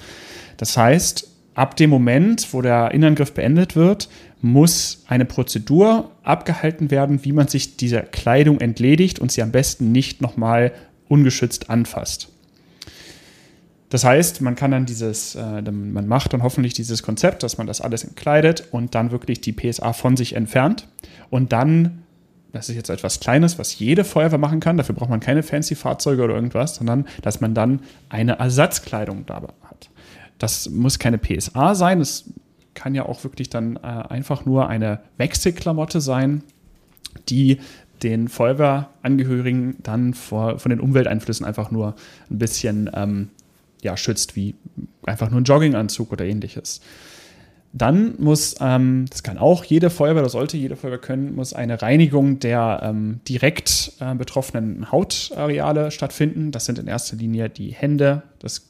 [0.57, 4.09] Das heißt, ab dem Moment, wo der Innenangriff beendet wird,
[4.43, 9.93] muss eine Prozedur abgehalten werden, wie man sich dieser Kleidung entledigt und sie am besten
[9.93, 10.73] nicht nochmal
[11.09, 12.30] ungeschützt anfasst.
[13.91, 17.67] Das heißt, man kann dann dieses, äh, man macht dann hoffentlich dieses Konzept, dass man
[17.67, 20.89] das alles entkleidet und dann wirklich die PSA von sich entfernt
[21.29, 22.03] und dann,
[22.53, 25.75] das ist jetzt etwas Kleines, was jede Feuerwehr machen kann, dafür braucht man keine fancy
[25.75, 29.91] Fahrzeuge oder irgendwas, sondern dass man dann eine Ersatzkleidung dabei hat.
[30.39, 32.33] Das muss keine PSA sein, es
[32.75, 36.45] kann ja auch wirklich dann äh, einfach nur eine Wechselklamotte sein,
[37.29, 37.59] die
[38.05, 41.97] den Feuerwehrangehörigen dann vor, von den Umwelteinflüssen einfach nur
[42.31, 43.29] ein bisschen ähm,
[43.83, 44.55] ja, schützt, wie
[45.05, 46.81] einfach nur ein Jogginganzug oder ähnliches.
[47.73, 51.81] Dann muss, ähm, das kann auch jede Feuerwehr, das sollte jede Feuerwehr können, muss eine
[51.81, 56.51] Reinigung der ähm, direkt äh, betroffenen Hautareale stattfinden.
[56.51, 58.67] Das sind in erster Linie die Hände, das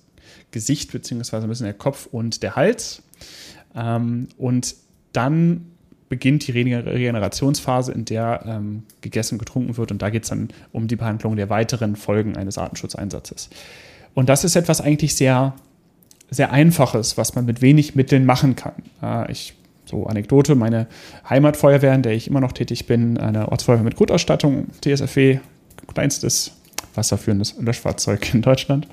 [0.50, 3.02] Gesicht beziehungsweise ein bisschen der Kopf und der Hals.
[3.74, 4.74] Ähm, und
[5.12, 5.66] dann
[6.10, 9.92] beginnt die Regenerationsphase, in der ähm, gegessen und getrunken wird.
[9.92, 13.48] Und da geht es dann um die Behandlung der weiteren Folgen eines Artenschutzeinsatzes.
[14.14, 15.54] Und das ist etwas eigentlich sehr,
[16.30, 18.74] sehr Einfaches, was man mit wenig Mitteln machen kann.
[19.02, 19.54] Äh, ich
[19.90, 20.86] so Anekdote, meine
[21.28, 25.40] Heimatfeuerwehr, in der ich immer noch tätig bin, eine Ortsfeuerwehr mit Grundausstattung, TSFW,
[25.92, 26.52] kleinstes
[26.94, 28.86] wasserführendes Löschfahrzeug in Deutschland.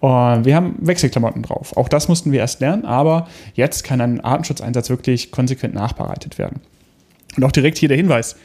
[0.00, 1.76] Und wir haben Wechselklamotten drauf.
[1.76, 6.60] Auch das mussten wir erst lernen, aber jetzt kann ein Artenschutzeinsatz wirklich konsequent nachbereitet werden.
[7.36, 8.36] Und auch direkt hier der Hinweis: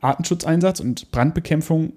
[0.00, 1.92] Artenschutzeinsatz und Brandbekämpfung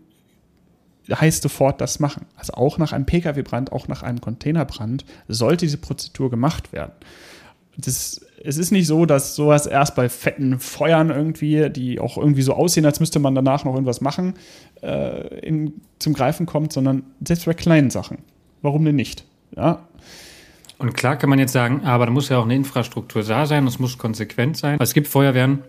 [1.09, 2.25] heißt sofort das machen.
[2.35, 6.91] Also auch nach einem Pkw-Brand, auch nach einem Containerbrand sollte diese Prozedur gemacht werden.
[7.77, 12.41] Das, es ist nicht so, dass sowas erst bei fetten Feuern irgendwie, die auch irgendwie
[12.41, 14.33] so aussehen, als müsste man danach noch irgendwas machen,
[14.81, 18.19] äh, in, zum Greifen kommt, sondern selbst bei kleinen Sachen.
[18.61, 19.25] Warum denn nicht?
[19.55, 19.87] Ja.
[20.79, 23.65] Und klar kann man jetzt sagen, aber da muss ja auch eine Infrastruktur da sein,
[23.65, 24.77] es muss konsequent sein.
[24.79, 25.59] Es gibt Feuerwehren,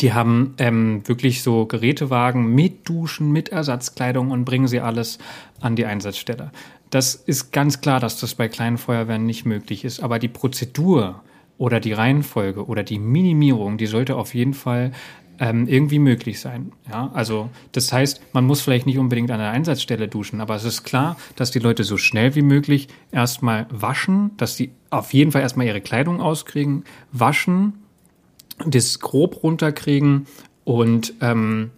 [0.00, 5.18] die haben ähm, wirklich so Gerätewagen mit Duschen, mit Ersatzkleidung und bringen sie alles
[5.60, 6.50] an die Einsatzstelle.
[6.90, 10.00] Das ist ganz klar, dass das bei kleinen Feuerwehren nicht möglich ist.
[10.00, 11.22] Aber die Prozedur
[11.58, 14.92] oder die Reihenfolge oder die Minimierung, die sollte auf jeden Fall
[15.38, 16.72] ähm, irgendwie möglich sein.
[16.88, 20.64] Ja, also das heißt, man muss vielleicht nicht unbedingt an der Einsatzstelle duschen, aber es
[20.64, 25.32] ist klar, dass die Leute so schnell wie möglich erstmal waschen, dass sie auf jeden
[25.32, 27.83] Fall erstmal ihre Kleidung auskriegen, waschen,
[28.66, 30.26] das grob runterkriegen
[30.64, 31.70] und ähm,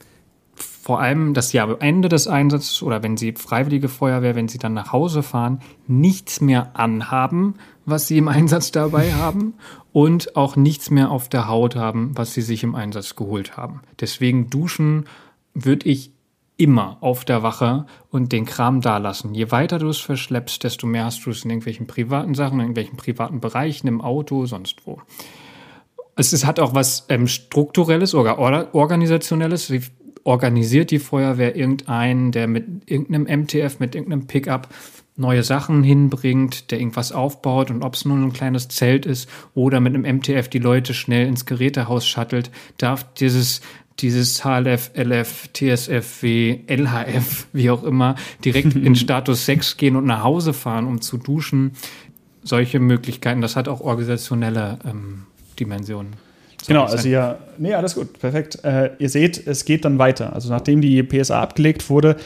[0.54, 4.72] vor allem, dass sie Ende des Einsatzes oder wenn sie freiwillige Feuerwehr, wenn sie dann
[4.74, 7.54] nach Hause fahren, nichts mehr anhaben,
[7.84, 9.54] was sie im Einsatz dabei haben
[9.92, 13.80] und auch nichts mehr auf der Haut haben, was sie sich im Einsatz geholt haben.
[14.00, 15.06] Deswegen duschen
[15.54, 16.12] würde ich
[16.56, 19.34] immer auf der Wache und den Kram da lassen.
[19.34, 22.60] Je weiter du es verschleppst, desto mehr hast du es in irgendwelchen privaten Sachen, in
[22.60, 25.00] irgendwelchen privaten Bereichen, im Auto, sonst wo.
[26.16, 29.66] Es, es hat auch was ähm, strukturelles oder organisationelles.
[29.66, 29.82] Sie
[30.24, 34.68] organisiert die Feuerwehr irgendeinen, der mit irgendeinem MTF, mit irgendeinem Pickup
[35.16, 39.80] neue Sachen hinbringt, der irgendwas aufbaut und ob es nur ein kleines Zelt ist oder
[39.80, 43.60] mit einem MTF die Leute schnell ins Gerätehaus shuttelt, darf dieses
[44.00, 50.22] dieses HLF, LF, TSFW, LHF, wie auch immer, direkt in Status 6 gehen und nach
[50.22, 51.72] Hause fahren, um zu duschen.
[52.42, 55.22] Solche Möglichkeiten, das hat auch organisationelle ähm,
[55.59, 56.14] Dimensionen.
[56.66, 58.64] Genau, also ja, nee, alles gut, perfekt.
[58.64, 60.32] Äh, ihr seht, es geht dann weiter.
[60.32, 62.16] Also nachdem die PSA abgelegt wurde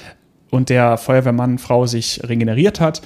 [0.51, 3.03] und der Feuerwehrmann, Frau sich regeneriert hat,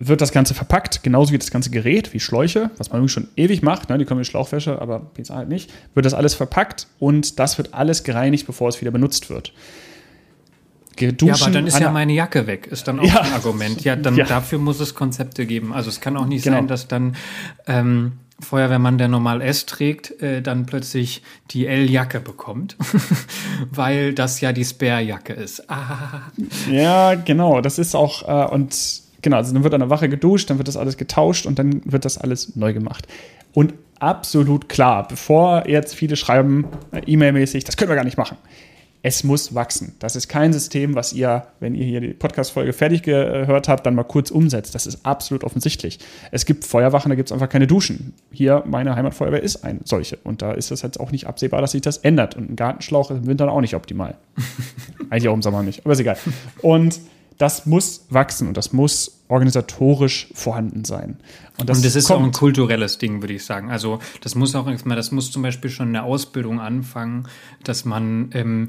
[0.00, 3.62] wird das Ganze verpackt, genauso wie das ganze Gerät, wie Schläuche, was man schon ewig
[3.62, 3.98] macht, ne?
[3.98, 7.74] die kommen mit Schlauchwäsche, aber PSA halt nicht, wird das alles verpackt und das wird
[7.74, 9.52] alles gereinigt, bevor es wieder benutzt wird.
[10.96, 13.22] Duschen ja, aber dann ist ja meine Jacke weg, ist dann auch ja.
[13.22, 13.82] ein Argument.
[13.84, 14.26] Ja, dann ja.
[14.26, 15.72] dafür muss es Konzepte geben.
[15.72, 16.58] Also es kann auch nicht genau.
[16.58, 17.16] sein, dass dann
[17.66, 22.76] ähm, Feuerwehrmann, der normal S trägt, äh, dann plötzlich die L-Jacke bekommt,
[23.70, 25.70] weil das ja die Spare-Jacke ist.
[25.70, 26.30] Ah.
[26.70, 27.60] Ja, genau.
[27.60, 28.76] Das ist auch, äh, und
[29.22, 31.82] genau, also dann wird an der Wache geduscht, dann wird das alles getauscht und dann
[31.84, 33.06] wird das alles neu gemacht.
[33.52, 38.36] Und absolut klar, bevor jetzt viele schreiben, äh, E-Mail-mäßig, das können wir gar nicht machen.
[39.02, 39.94] Es muss wachsen.
[39.98, 43.94] Das ist kein System, was ihr, wenn ihr hier die Podcast-Folge fertig gehört habt, dann
[43.94, 44.74] mal kurz umsetzt.
[44.74, 45.98] Das ist absolut offensichtlich.
[46.32, 48.12] Es gibt Feuerwachen, da gibt es einfach keine Duschen.
[48.30, 50.18] Hier, meine Heimatfeuerwehr ist eine solche.
[50.22, 52.36] Und da ist es jetzt auch nicht absehbar, dass sich das ändert.
[52.36, 54.16] Und ein Gartenschlauch ist im Winter auch nicht optimal.
[55.10, 56.18] Eigentlich auch im Sommer nicht, aber ist egal.
[56.60, 57.00] Und
[57.40, 61.16] das muss wachsen und das muss organisatorisch vorhanden sein.
[61.56, 63.70] Und das, und das ist auch ein kulturelles Ding, würde ich sagen.
[63.70, 67.26] Also das muss auch, das muss zum Beispiel schon in der Ausbildung anfangen,
[67.64, 68.68] dass man ähm,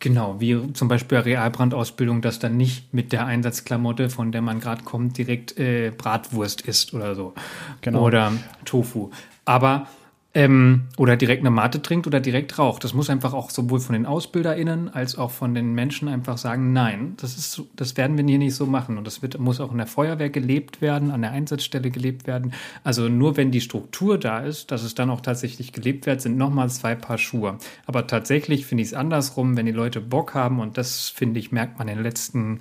[0.00, 4.84] Genau, wie zum Beispiel Realbrandausbildung, dass dann nicht mit der Einsatzklamotte, von der man gerade
[4.84, 7.34] kommt, direkt äh, Bratwurst isst oder so.
[7.80, 8.04] Genau.
[8.04, 8.32] Oder
[8.64, 9.10] Tofu.
[9.44, 9.88] Aber
[10.34, 12.84] ähm, oder direkt eine Mate trinkt oder direkt raucht.
[12.84, 16.72] Das muss einfach auch sowohl von den AusbilderInnen als auch von den Menschen einfach sagen,
[16.74, 18.98] nein, das ist, das werden wir hier nicht so machen.
[18.98, 22.52] Und das wird, muss auch in der Feuerwehr gelebt werden, an der Einsatzstelle gelebt werden.
[22.84, 26.36] Also nur wenn die Struktur da ist, dass es dann auch tatsächlich gelebt wird, sind
[26.36, 27.56] nochmal zwei Paar Schuhe.
[27.86, 31.52] Aber tatsächlich finde ich es andersrum, wenn die Leute Bock haben und das finde ich,
[31.52, 32.58] merkt man in den letzten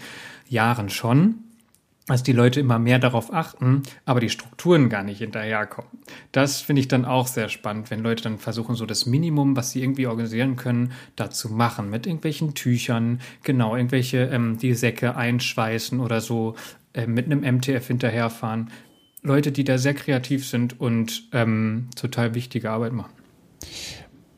[0.48, 1.47] Jahren schon
[2.08, 5.92] dass die Leute immer mehr darauf achten, aber die Strukturen gar nicht hinterherkommen.
[6.32, 9.72] Das finde ich dann auch sehr spannend, wenn Leute dann versuchen, so das Minimum, was
[9.72, 11.90] sie irgendwie organisieren können, dazu machen.
[11.90, 16.56] Mit irgendwelchen Tüchern, genau, irgendwelche, ähm, die Säcke einschweißen oder so,
[16.94, 18.72] äh, mit einem MTF hinterherfahren.
[19.22, 23.12] Leute, die da sehr kreativ sind und ähm, total wichtige Arbeit machen.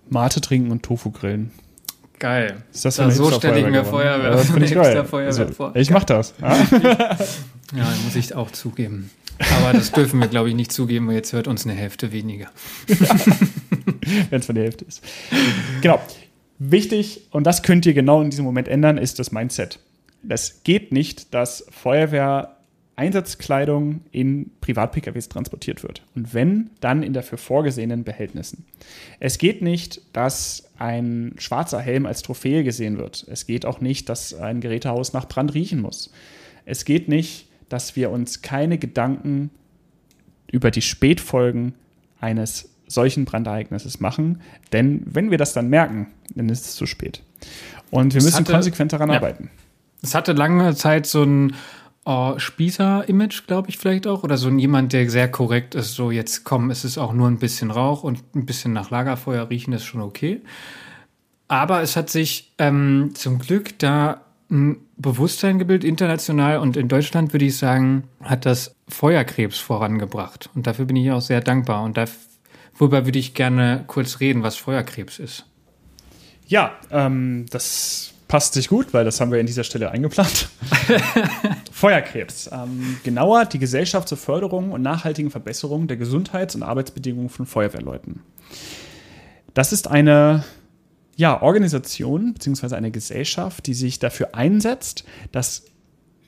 [0.10, 1.52] Mate trinken und Tofu grillen.
[2.20, 2.64] Geil.
[2.74, 5.06] Ist das da so stelle ich mir Feuerwehr, ja, das ich geil.
[5.06, 5.76] Feuerwehr also, vor.
[5.76, 6.34] Ich mach das.
[6.42, 7.18] Ja.
[7.76, 9.12] Ja, muss ich auch zugeben.
[9.38, 12.50] Aber das dürfen wir, glaube ich, nicht zugeben, weil jetzt hört uns eine Hälfte weniger.
[14.32, 15.04] Wenn es von der Hälfte ist.
[15.82, 16.02] Genau.
[16.58, 19.80] Wichtig, und das könnt ihr genau in diesem Moment ändern, ist das Mindset.
[20.28, 22.58] Es geht nicht, dass Feuerwehr
[23.00, 26.04] Einsatzkleidung in Privat-PKWs transportiert wird.
[26.16, 28.66] Und wenn, dann in dafür vorgesehenen Behältnissen.
[29.22, 33.26] Es geht nicht, dass ein schwarzer Helm als Trophäe gesehen wird.
[33.32, 36.12] Es geht auch nicht, dass ein Gerätehaus nach Brand riechen muss.
[36.66, 39.50] Es geht nicht, dass wir uns keine Gedanken
[40.52, 41.74] über die Spätfolgen
[42.20, 44.42] eines solchen Brandereignisses machen.
[44.74, 47.24] Denn wenn wir das dann merken, dann ist es zu spät.
[47.92, 49.16] Und wir müssen hatte, konsequent daran ja.
[49.16, 49.50] arbeiten.
[50.02, 51.56] Es hatte lange Zeit so ein
[52.10, 54.24] oh, Spießer-Image, glaube ich, vielleicht auch.
[54.24, 55.94] Oder so jemand, der sehr korrekt ist.
[55.94, 59.50] So, jetzt komm, es ist auch nur ein bisschen Rauch und ein bisschen nach Lagerfeuer
[59.50, 60.42] riechen ist schon okay.
[61.48, 67.32] Aber es hat sich ähm, zum Glück da ein Bewusstsein gebildet, international und in Deutschland
[67.34, 70.50] würde ich sagen, hat das Feuerkrebs vorangebracht.
[70.56, 71.84] Und dafür bin ich auch sehr dankbar.
[71.84, 75.46] Und darüber würde ich gerne kurz reden, was Feuerkrebs ist.
[76.48, 80.50] Ja, ähm, das passt sich gut, weil das haben wir in dieser Stelle eingeplant.
[81.80, 82.50] Feuerkrebs.
[82.52, 88.20] Ähm, genauer die Gesellschaft zur Förderung und nachhaltigen Verbesserung der Gesundheits- und Arbeitsbedingungen von Feuerwehrleuten.
[89.54, 90.44] Das ist eine
[91.16, 92.76] ja, Organisation bzw.
[92.76, 95.68] eine Gesellschaft, die sich dafür einsetzt, dass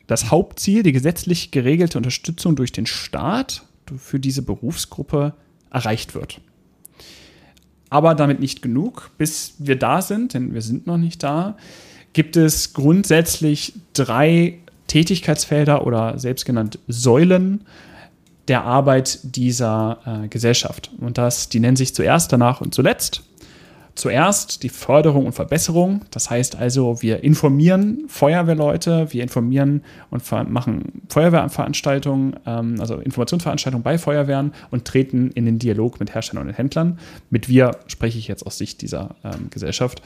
[0.07, 3.63] das Hauptziel, die gesetzlich geregelte Unterstützung durch den Staat
[3.97, 5.33] für diese Berufsgruppe
[5.69, 6.39] erreicht wird.
[7.89, 9.11] Aber damit nicht genug.
[9.17, 11.57] Bis wir da sind, denn wir sind noch nicht da,
[12.13, 14.60] gibt es grundsätzlich drei
[14.91, 17.61] Tätigkeitsfelder oder selbst genannt Säulen
[18.49, 20.91] der Arbeit dieser äh, Gesellschaft.
[20.99, 23.23] Und das, die nennen sich zuerst, danach und zuletzt.
[23.95, 26.01] Zuerst die Förderung und Verbesserung.
[26.11, 33.97] Das heißt also, wir informieren Feuerwehrleute, wir informieren und machen Feuerwehrveranstaltungen, ähm, also Informationsveranstaltungen bei
[33.97, 36.99] Feuerwehren und treten in den Dialog mit Herstellern und Händlern.
[37.29, 40.01] Mit wir spreche ich jetzt aus Sicht dieser ähm, Gesellschaft.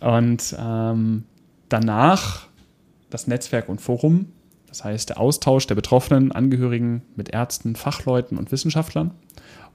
[0.00, 1.24] Und ähm,
[1.68, 2.49] danach
[3.10, 4.26] das Netzwerk und Forum,
[4.68, 9.10] das heißt der Austausch der betroffenen Angehörigen mit Ärzten, Fachleuten und Wissenschaftlern.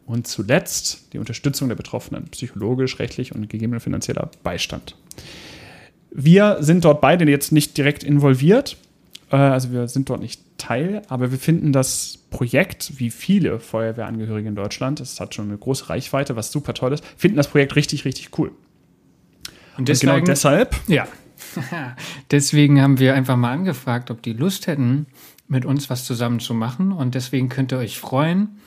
[0.06, 4.96] Und zuletzt die Unterstützung der Betroffenen, psychologisch, rechtlich und gegebener finanzieller Beistand.
[6.12, 8.78] Wir sind dort beide jetzt nicht direkt involviert,
[9.32, 14.48] äh, also wir sind dort nicht Teil, aber wir finden das Projekt, wie viele Feuerwehrangehörige
[14.48, 17.76] in Deutschland, es hat schon eine große Reichweite, was super toll ist, finden das Projekt
[17.76, 18.52] richtig, richtig cool.
[19.78, 20.76] Und, deswegen, und genau deshalb?
[20.88, 21.08] Ja.
[22.32, 25.08] deswegen haben wir einfach mal angefragt, ob die Lust hätten,
[25.48, 26.92] mit uns was zusammen zu machen.
[26.92, 28.60] Und deswegen könnt ihr euch freuen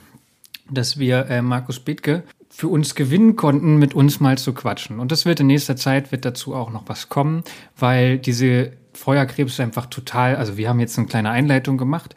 [0.70, 5.00] dass wir äh, Markus Bethke für uns gewinnen konnten, mit uns mal zu quatschen.
[5.00, 7.44] Und das wird in nächster Zeit, wird dazu auch noch was kommen,
[7.76, 12.14] weil diese Feuerkrebs einfach total, also wir haben jetzt eine kleine Einleitung gemacht,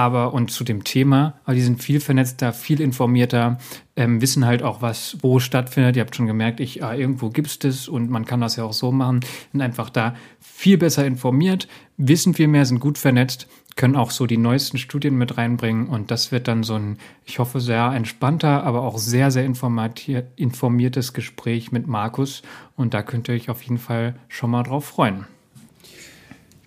[0.00, 3.58] aber und zu dem Thema, aber die sind viel vernetzter, viel informierter,
[3.96, 5.96] ähm, wissen halt auch, was wo stattfindet.
[5.96, 8.72] Ihr habt schon gemerkt, ich, ah, irgendwo gibt's das und man kann das ja auch
[8.72, 9.20] so machen,
[9.52, 13.46] sind einfach da viel besser informiert, wissen viel mehr, sind gut vernetzt
[13.76, 17.38] können auch so die neuesten Studien mit reinbringen und das wird dann so ein, ich
[17.38, 22.42] hoffe, sehr entspannter, aber auch sehr, sehr informiertes Gespräch mit Markus
[22.76, 25.24] und da könnt ihr euch auf jeden Fall schon mal drauf freuen.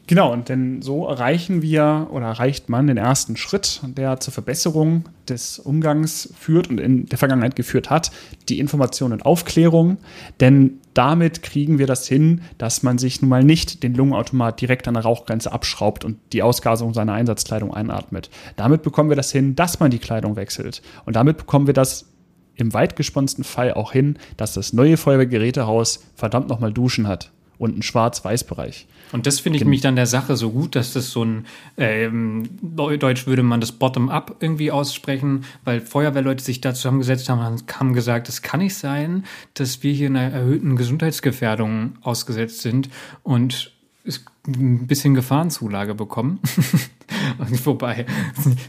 [0.06, 5.06] Genau, und denn so erreichen wir oder erreicht man den ersten Schritt, der zur Verbesserung
[5.30, 8.12] des Umgangs führt und in der Vergangenheit geführt hat,
[8.49, 9.97] die Information und Aufklärung.
[10.41, 14.89] Denn damit kriegen wir das hin, dass man sich nun mal nicht den Lungenautomat direkt
[14.89, 18.30] an der Rauchgrenze abschraubt und die Ausgasung seiner Einsatzkleidung einatmet.
[18.58, 20.82] Damit bekommen wir das hin, dass man die Kleidung wechselt.
[21.06, 22.10] Und damit bekommen wir das
[22.56, 27.32] im weitgesponnsten Fall auch hin, dass das neue Feuerwehrgerätehaus verdammt nochmal Duschen hat
[27.64, 28.88] und einen Schwarz-Weiß-Bereich.
[29.14, 31.45] Und das finde ich nämlich dann der Sache so gut, dass das so ein,
[31.78, 37.80] ähm, Deutsch würde man das Bottom-up irgendwie aussprechen, weil Feuerwehrleute sich da zusammengesetzt haben und
[37.80, 42.89] haben gesagt, es kann nicht sein, dass wir hier einer erhöhten Gesundheitsgefährdung ausgesetzt sind
[43.22, 43.72] und
[44.47, 46.39] ein bisschen Gefahrenzulage bekommen.
[47.64, 48.05] Wobei,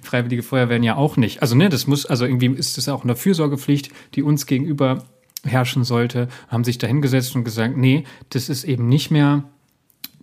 [0.02, 1.42] freiwillige Feuerwehren ja auch nicht.
[1.42, 5.04] Also, ne, das muss, also irgendwie ist das auch eine Fürsorgepflicht, die uns gegenüber
[5.44, 9.44] herrschen sollte, haben sich dahingesetzt und gesagt, nee, das ist eben nicht mehr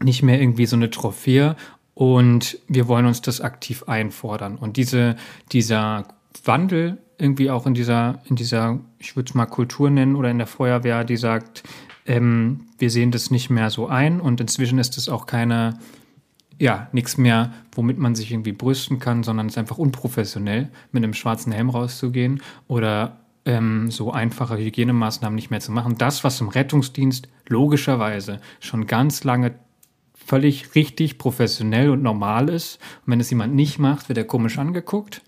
[0.04, 1.56] nicht mehr irgendwie so eine Trophäe
[1.94, 4.56] und wir wollen uns das aktiv einfordern.
[4.56, 5.16] Und diese,
[5.52, 6.06] dieser
[6.44, 10.38] Wandel irgendwie auch in dieser, in dieser, ich würde es mal Kultur nennen oder in
[10.38, 11.64] der Feuerwehr, die sagt,
[12.08, 15.78] ähm, wir sehen das nicht mehr so ein und inzwischen ist es auch keine,
[16.58, 21.04] ja, nichts mehr, womit man sich irgendwie brüsten kann, sondern es ist einfach unprofessionell, mit
[21.04, 25.98] einem schwarzen Helm rauszugehen oder ähm, so einfache Hygienemaßnahmen nicht mehr zu machen.
[25.98, 29.56] Das, was im Rettungsdienst logischerweise schon ganz lange
[30.14, 32.80] völlig richtig, professionell und normal ist.
[33.06, 35.22] Und wenn es jemand nicht macht, wird er komisch angeguckt,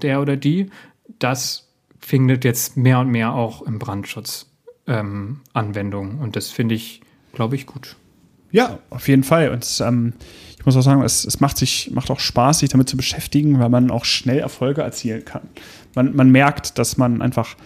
[0.00, 0.70] der oder die.
[1.18, 4.46] Das findet jetzt mehr und mehr auch im Brandschutz
[4.86, 6.18] ähm, Anwendung.
[6.18, 7.02] Und das finde ich,
[7.32, 7.96] glaube ich, gut.
[8.50, 9.50] Ja, auf jeden Fall.
[9.50, 10.14] Und ähm,
[10.58, 13.58] ich muss auch sagen, es, es, macht, sich, macht auch Spaß, sich damit zu beschäftigen,
[13.58, 15.48] weil man auch schnell Erfolge erzielen kann.
[15.98, 17.56] Man, man merkt, dass man einfach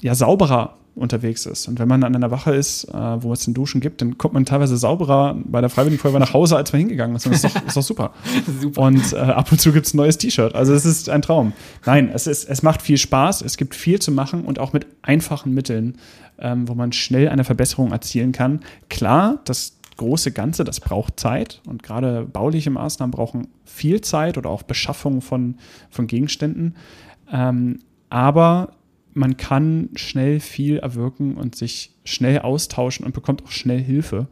[0.00, 1.66] ja, sauberer unterwegs ist.
[1.66, 4.34] Und wenn man an einer Wache ist, äh, wo es den Duschen gibt, dann kommt
[4.34, 7.26] man teilweise sauberer bei der Freiwilligen Feuerwehr nach Hause, als man hingegangen ist.
[7.26, 8.12] Und das ist doch, ist doch super.
[8.60, 8.80] super.
[8.80, 10.54] Und äh, ab und zu gibt es ein neues T-Shirt.
[10.54, 11.52] Also es ist ein Traum.
[11.86, 14.86] Nein, es, ist, es macht viel Spaß, es gibt viel zu machen und auch mit
[15.02, 15.96] einfachen Mitteln,
[16.38, 18.60] ähm, wo man schnell eine Verbesserung erzielen kann.
[18.88, 24.48] Klar, das große Ganze, das braucht Zeit und gerade bauliche Maßnahmen brauchen viel Zeit oder
[24.48, 25.56] auch Beschaffung von,
[25.90, 26.74] von Gegenständen.
[27.30, 28.74] Ähm, aber
[29.12, 34.28] man kann schnell viel erwirken und sich schnell austauschen und bekommt auch schnell Hilfe,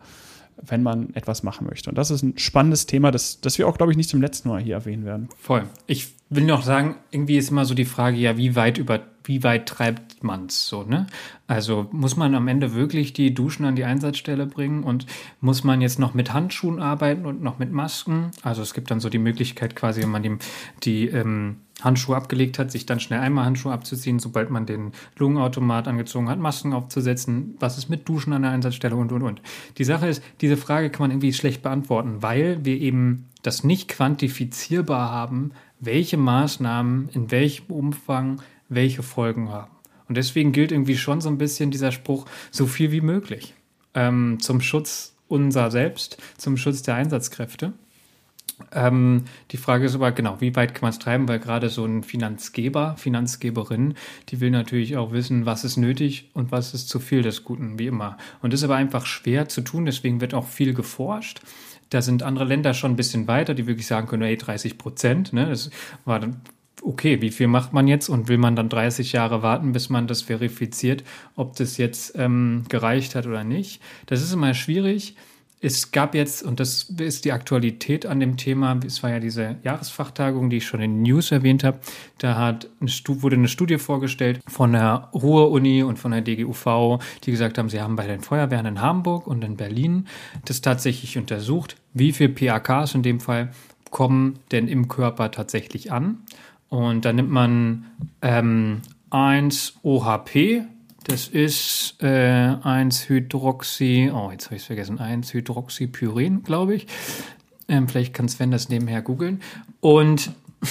[0.60, 1.90] wenn man etwas machen möchte.
[1.90, 4.48] Und das ist ein spannendes Thema, das, das wir auch, glaube ich, nicht zum letzten
[4.48, 5.28] Mal hier erwähnen werden.
[5.38, 5.64] Voll.
[5.86, 9.42] Ich will noch sagen, irgendwie ist immer so die Frage, ja, wie weit über, wie
[9.44, 11.06] weit treibt man es so, ne?
[11.46, 15.06] Also muss man am Ende wirklich die Duschen an die Einsatzstelle bringen und
[15.40, 18.30] muss man jetzt noch mit Handschuhen arbeiten und noch mit Masken?
[18.42, 20.36] Also es gibt dann so die Möglichkeit quasi, wenn man die,
[20.82, 25.86] die ähm, Handschuhe abgelegt hat, sich dann schnell einmal Handschuhe abzuziehen, sobald man den Lungenautomat
[25.88, 29.42] angezogen hat, Masken aufzusetzen, was ist mit Duschen an der Einsatzstelle und und und.
[29.78, 33.88] Die Sache ist, diese Frage kann man irgendwie schlecht beantworten, weil wir eben das nicht
[33.88, 39.70] quantifizierbar haben, welche Maßnahmen in welchem Umfang welche Folgen haben.
[40.08, 43.54] Und deswegen gilt irgendwie schon so ein bisschen dieser Spruch, so viel wie möglich
[43.94, 47.74] ähm, zum Schutz unser selbst, zum Schutz der Einsatzkräfte.
[48.72, 51.84] Ähm, die Frage ist aber genau, wie weit kann man es treiben, weil gerade so
[51.84, 53.94] ein Finanzgeber, Finanzgeberin,
[54.28, 57.78] die will natürlich auch wissen, was ist nötig und was ist zu viel des Guten,
[57.78, 58.16] wie immer.
[58.42, 61.40] Und das ist aber einfach schwer zu tun, deswegen wird auch viel geforscht.
[61.90, 65.32] Da sind andere Länder schon ein bisschen weiter, die wirklich sagen können, hey, 30 Prozent,
[65.32, 65.46] ne?
[65.46, 65.70] Das
[66.04, 66.40] war dann
[66.82, 70.06] okay, wie viel macht man jetzt und will man dann 30 Jahre warten, bis man
[70.06, 71.04] das verifiziert,
[71.34, 73.82] ob das jetzt ähm, gereicht hat oder nicht.
[74.06, 75.16] Das ist immer schwierig.
[75.60, 79.56] Es gab jetzt, und das ist die Aktualität an dem Thema, es war ja diese
[79.64, 81.80] Jahresfachtagung, die ich schon in News erwähnt habe,
[82.18, 82.90] da hat eine
[83.22, 87.80] wurde eine Studie vorgestellt von der Ruhr-Uni und von der DGUV, die gesagt haben, sie
[87.80, 90.06] haben bei den Feuerwehren in Hamburg und in Berlin
[90.44, 93.50] das tatsächlich untersucht, wie viel PAKs in dem Fall
[93.90, 96.18] kommen denn im Körper tatsächlich an.
[96.68, 97.86] Und da nimmt man
[98.22, 100.62] ähm, 1 OHP,
[101.08, 106.86] das ist äh, 1-Hydroxy, oh, jetzt habe ich es vergessen, 1-Hydroxypyrin, glaube ich.
[107.66, 109.40] Ähm, vielleicht kann Sven das nebenher googeln.
[109.80, 110.32] Und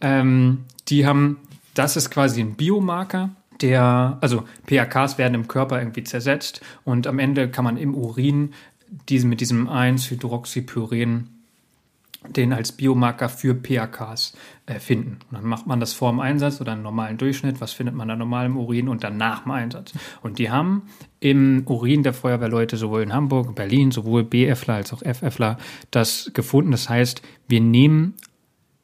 [0.00, 1.38] ähm, die haben,
[1.74, 7.20] das ist quasi ein Biomarker, der, also PAKs werden im Körper irgendwie zersetzt und am
[7.20, 8.52] Ende kann man im Urin
[9.08, 11.28] diese, mit diesem 1-Hydroxypyrin
[12.28, 14.34] den als Biomarker für PAKs
[14.66, 15.18] äh, finden.
[15.30, 18.08] Und dann macht man das vor dem Einsatz oder einen normalen Durchschnitt, was findet man
[18.08, 19.92] da normal im Urin und dann nach dem Einsatz.
[20.22, 20.82] Und die haben
[21.20, 25.58] im Urin der Feuerwehrleute sowohl in Hamburg, Berlin, sowohl BFler als auch FFler
[25.90, 26.70] das gefunden.
[26.70, 28.14] Das heißt, wir nehmen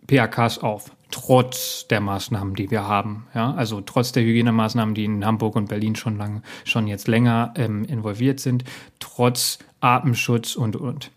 [0.06, 3.26] PAKs auf, trotz der Maßnahmen, die wir haben.
[3.34, 7.54] Ja, also trotz der Hygienemaßnahmen, die in Hamburg und Berlin schon lange, schon jetzt länger
[7.56, 8.64] ähm, involviert sind,
[8.98, 11.10] trotz Atemschutz und und.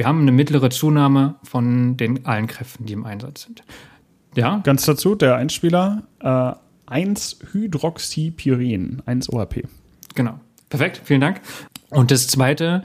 [0.00, 3.62] Wir haben eine mittlere Zunahme von den allen Kräften, die im Einsatz sind.
[4.34, 4.62] Ja.
[4.64, 6.54] Ganz dazu, der Einspieler, äh,
[6.90, 9.64] 1-Hydroxypyrin, 1-OHP.
[10.14, 10.40] Genau.
[10.70, 11.42] Perfekt, vielen Dank.
[11.90, 12.82] Und das zweite,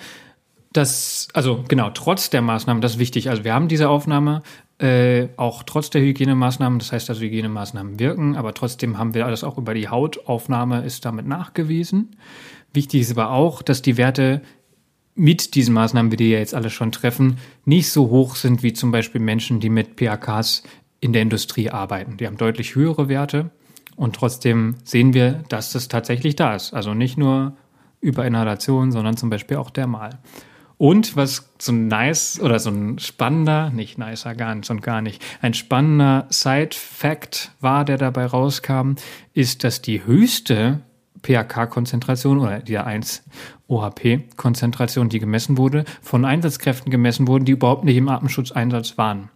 [0.74, 3.30] das, also genau, trotz der Maßnahmen, das ist wichtig.
[3.30, 4.44] Also wir haben diese Aufnahme,
[4.80, 9.46] äh, auch trotz der Hygienemaßnahmen, das heißt also Hygienemaßnahmen wirken, aber trotzdem haben wir alles
[9.46, 12.18] auch über die Hautaufnahme ist damit nachgewiesen.
[12.74, 14.42] Wichtig ist aber auch, dass die Werte
[15.16, 18.92] mit diesen Maßnahmen, die ja jetzt alle schon treffen, nicht so hoch sind wie zum
[18.92, 20.64] Beispiel Menschen, die mit PAKs
[21.00, 22.18] in der Industrie arbeiten.
[22.18, 23.52] Die haben deutlich höhere Werte
[23.96, 26.74] und trotzdem sehen wir, dass das tatsächlich da ist.
[26.74, 27.56] Also nicht nur
[28.02, 30.20] über Inhalation, sondern zum Beispiel auch dermal.
[30.78, 35.02] Und was so ein nice oder so ein spannender, nicht nicer, gar nicht und gar
[35.02, 38.96] nicht, ein spannender Side-Fact war, der dabei rauskam,
[39.34, 40.82] ist, dass die höchste
[41.22, 43.24] PAK-Konzentration oder die 1
[43.68, 49.30] OHP-Konzentration, die gemessen wurde, von Einsatzkräften gemessen wurden, die überhaupt nicht im Atemschutzeinsatz waren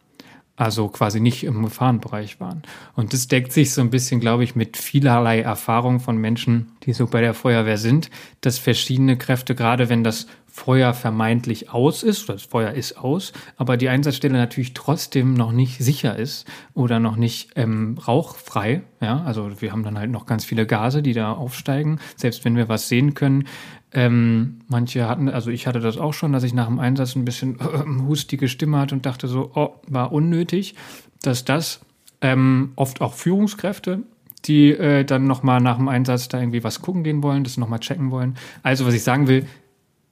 [0.59, 2.63] also quasi nicht im Gefahrenbereich waren.
[2.93, 6.91] Und das deckt sich so ein bisschen, glaube ich, mit vielerlei Erfahrung von Menschen, die
[6.91, 8.09] so bei der Feuerwehr sind,
[8.41, 10.27] dass verschiedene Kräfte, gerade wenn das
[10.59, 15.81] Feuer vermeintlich aus ist, das Feuer ist aus, aber die Einsatzstelle natürlich trotzdem noch nicht
[15.81, 18.81] sicher ist oder noch nicht ähm, rauchfrei.
[18.99, 22.57] Ja, also wir haben dann halt noch ganz viele Gase, die da aufsteigen, selbst wenn
[22.57, 23.45] wir was sehen können.
[23.93, 27.23] Ähm, manche hatten, also ich hatte das auch schon, dass ich nach dem Einsatz ein
[27.23, 30.75] bisschen äh, hustige Stimme hatte und dachte so, oh, war unnötig,
[31.23, 31.79] dass das
[32.19, 34.03] ähm, oft auch Führungskräfte,
[34.43, 37.79] die äh, dann nochmal nach dem Einsatz da irgendwie was gucken gehen wollen, das nochmal
[37.79, 38.35] checken wollen.
[38.61, 39.45] Also was ich sagen will,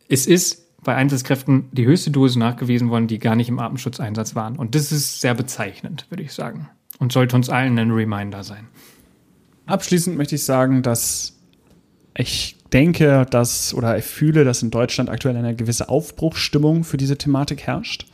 [0.10, 4.58] es ist bei Einsatzkräften die höchste Dose nachgewiesen worden, die gar nicht im Atemschutzeinsatz waren.
[4.58, 6.70] Und das ist sehr bezeichnend, würde ich sagen.
[7.00, 8.68] Und sollte uns allen ein Reminder sein.
[9.66, 11.38] Abschließend möchte ich sagen, dass
[12.16, 17.18] ich denke, dass oder ich fühle, dass in Deutschland aktuell eine gewisse Aufbruchsstimmung für diese
[17.18, 18.08] Thematik herrscht.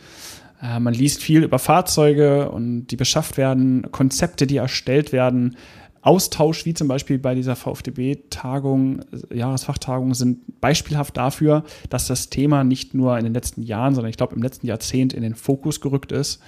[0.61, 5.57] Äh, man liest viel über Fahrzeuge und die beschafft werden, Konzepte, die erstellt werden,
[6.03, 8.99] Austausch, wie zum Beispiel bei dieser VfDB-Tagung,
[9.31, 14.09] äh, Jahresfachtagung, sind beispielhaft dafür, dass das Thema nicht nur in den letzten Jahren, sondern
[14.09, 16.41] ich glaube im letzten Jahrzehnt in den Fokus gerückt ist.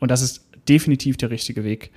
[0.00, 1.92] Und das ist definitiv der richtige Weg.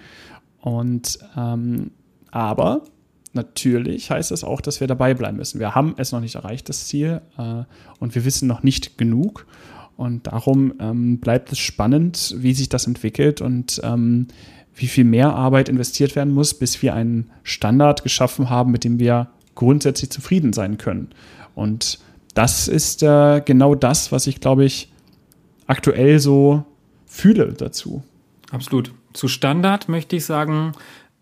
[0.59, 1.91] Und ähm,
[2.31, 2.83] aber
[3.31, 5.59] natürlich heißt das auch, dass wir dabei bleiben müssen.
[5.59, 7.63] Wir haben es noch nicht erreicht, das Ziel, äh,
[7.99, 9.47] und wir wissen noch nicht genug.
[9.95, 14.27] Und darum ähm, bleibt es spannend, wie sich das entwickelt und ähm,
[14.75, 18.99] wie viel mehr Arbeit investiert werden muss, bis wir einen Standard geschaffen haben, mit dem
[18.99, 21.09] wir grundsätzlich zufrieden sein können.
[21.55, 21.99] Und
[22.33, 24.91] das ist äh, genau das, was ich, glaube ich,
[25.67, 26.65] aktuell so
[27.05, 28.03] fühle dazu.
[28.51, 28.91] Absolut.
[29.13, 30.73] Zu Standard möchte ich sagen,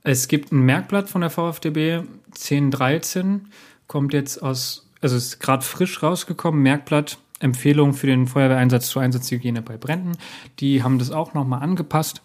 [0.01, 2.01] es gibt ein Merkblatt von der VfDB,
[2.31, 3.47] 1013,
[3.87, 9.61] kommt jetzt aus, also ist gerade frisch rausgekommen, Merkblatt, Empfehlung für den Feuerwehreinsatz zur Einsatzhygiene
[9.61, 10.13] bei Bränden.
[10.59, 12.21] Die haben das auch nochmal angepasst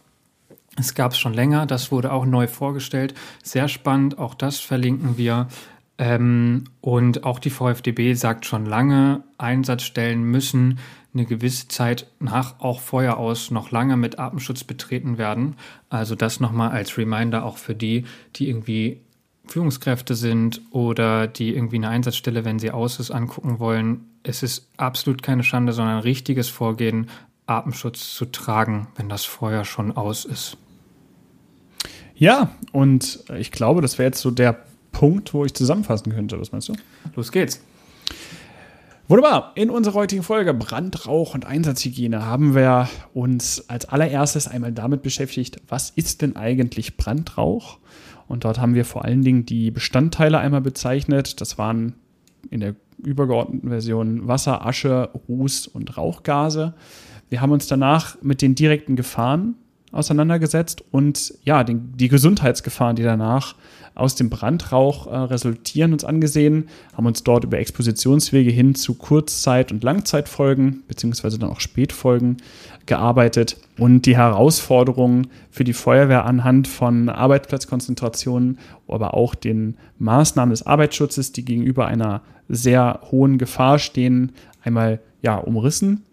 [0.78, 3.14] es gab es schon länger, das wurde auch neu vorgestellt.
[3.42, 5.48] Sehr spannend, auch das verlinken wir.
[5.98, 10.78] Ähm, und auch die VfDB sagt schon lange, Einsatzstellen müssen
[11.12, 15.56] eine gewisse Zeit nach auch Feuer aus noch lange mit Atemschutz betreten werden.
[15.90, 18.04] Also das nochmal als Reminder auch für die,
[18.36, 19.00] die irgendwie
[19.46, 24.04] Führungskräfte sind oder die irgendwie eine Einsatzstelle, wenn sie aus ist, angucken wollen.
[24.22, 27.08] Es ist absolut keine Schande, sondern richtiges Vorgehen,
[27.46, 30.58] Atemschutz zu tragen, wenn das Feuer schon aus ist.
[32.18, 34.58] Ja, und ich glaube, das wäre jetzt so der
[34.90, 36.40] Punkt, wo ich zusammenfassen könnte.
[36.40, 36.72] Was meinst du?
[37.14, 37.60] Los geht's.
[39.06, 39.52] Wunderbar.
[39.54, 45.62] In unserer heutigen Folge Brandrauch und Einsatzhygiene haben wir uns als allererstes einmal damit beschäftigt,
[45.68, 47.78] was ist denn eigentlich Brandrauch?
[48.26, 51.40] Und dort haben wir vor allen Dingen die Bestandteile einmal bezeichnet.
[51.40, 51.94] Das waren
[52.50, 56.74] in der übergeordneten Version Wasser, Asche, Ruß und Rauchgase.
[57.30, 59.54] Wir haben uns danach mit den direkten Gefahren
[59.92, 63.54] auseinandergesetzt und ja, den, die Gesundheitsgefahren, die danach
[63.94, 69.72] aus dem Brandrauch äh, resultieren, uns angesehen, haben uns dort über Expositionswege hin zu Kurzzeit-
[69.72, 72.36] und Langzeitfolgen, beziehungsweise dann auch Spätfolgen
[72.86, 73.56] gearbeitet.
[73.76, 81.32] Und die Herausforderungen für die Feuerwehr anhand von Arbeitsplatzkonzentrationen, aber auch den Maßnahmen des Arbeitsschutzes,
[81.32, 84.32] die gegenüber einer sehr hohen Gefahr stehen,
[84.62, 86.04] einmal ja umrissen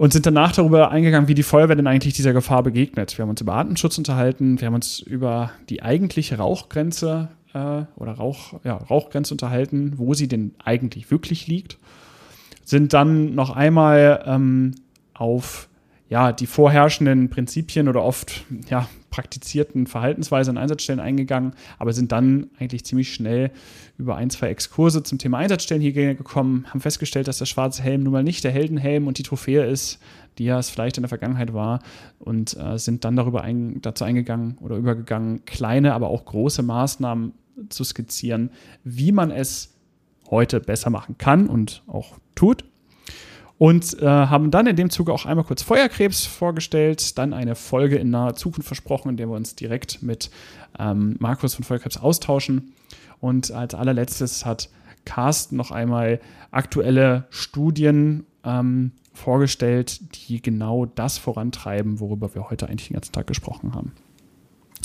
[0.00, 3.18] und sind danach darüber eingegangen, wie die Feuerwehr denn eigentlich dieser Gefahr begegnet.
[3.18, 8.12] Wir haben uns über Artenschutz unterhalten, wir haben uns über die eigentliche Rauchgrenze äh, oder
[8.12, 11.76] Rauch, ja, Rauchgrenze unterhalten, wo sie denn eigentlich wirklich liegt.
[12.64, 14.74] Sind dann noch einmal ähm,
[15.12, 15.68] auf
[16.08, 22.48] ja, die vorherrschenden Prinzipien oder oft ja, praktizierten Verhaltensweisen an Einsatzstellen eingegangen, aber sind dann
[22.58, 23.50] eigentlich ziemlich schnell
[23.98, 28.04] über ein, zwei Exkurse zum Thema Einsatzstellen hier gekommen, haben festgestellt, dass der schwarze Helm
[28.04, 30.00] nun mal nicht der Heldenhelm und die Trophäe ist,
[30.38, 31.80] die ja es vielleicht in der Vergangenheit war
[32.18, 37.32] und äh, sind dann darüber ein, dazu eingegangen oder übergegangen, kleine, aber auch große Maßnahmen
[37.68, 38.50] zu skizzieren,
[38.84, 39.74] wie man es
[40.30, 42.64] heute besser machen kann und auch tut
[43.60, 47.96] und äh, haben dann in dem Zuge auch einmal kurz Feuerkrebs vorgestellt, dann eine Folge
[47.96, 50.30] in naher Zukunft versprochen, in der wir uns direkt mit
[50.78, 52.72] ähm, Markus von Feuerkrebs austauschen.
[53.20, 54.70] Und als allerletztes hat
[55.04, 62.88] Carsten noch einmal aktuelle Studien ähm, vorgestellt, die genau das vorantreiben, worüber wir heute eigentlich
[62.88, 63.92] den ganzen Tag gesprochen haben.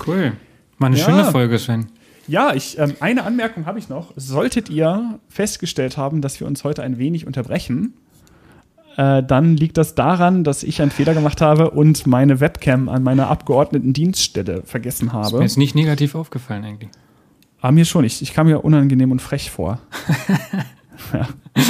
[0.05, 0.33] Cool.
[0.79, 1.05] War eine ja.
[1.05, 1.87] schöne Folge, Sven.
[2.27, 4.11] Ja, ich, ähm, eine Anmerkung habe ich noch.
[4.17, 7.93] Solltet ihr festgestellt haben, dass wir uns heute ein wenig unterbrechen,
[8.97, 13.03] äh, dann liegt das daran, dass ich einen Fehler gemacht habe und meine Webcam an
[13.03, 15.23] meiner Abgeordnetendienststelle vergessen habe.
[15.23, 16.89] Das ist mir jetzt nicht negativ aufgefallen eigentlich.
[17.59, 18.05] Aber ah, mir schon.
[18.05, 19.79] Ich, ich kam mir unangenehm und frech vor.
[21.13, 21.27] ja.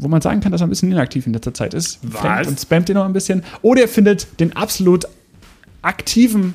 [0.00, 1.98] wo man sagen kann, dass er ein bisschen inaktiv in letzter Zeit ist.
[2.02, 2.48] Was?
[2.48, 3.42] Und spammt ihn noch ein bisschen.
[3.62, 5.06] Oder er findet den absolut
[5.82, 6.54] aktiven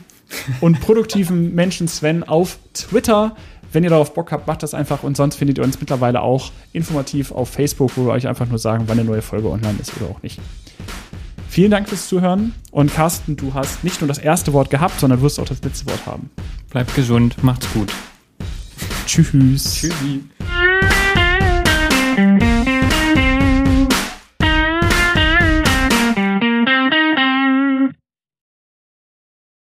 [0.61, 3.35] und produktiven Menschen Sven auf Twitter.
[3.71, 5.03] Wenn ihr darauf Bock habt, macht das einfach.
[5.03, 8.57] Und sonst findet ihr uns mittlerweile auch informativ auf Facebook, wo wir euch einfach nur
[8.57, 10.39] sagen, wann eine neue Folge online ist oder auch nicht.
[11.49, 12.53] Vielen Dank fürs Zuhören.
[12.71, 15.85] Und Carsten, du hast nicht nur das erste Wort gehabt, sondern wirst auch das letzte
[15.87, 16.29] Wort haben.
[16.69, 17.93] Bleibt gesund, macht's gut.
[19.05, 19.75] Tschüss.
[19.75, 20.23] Tschüssi.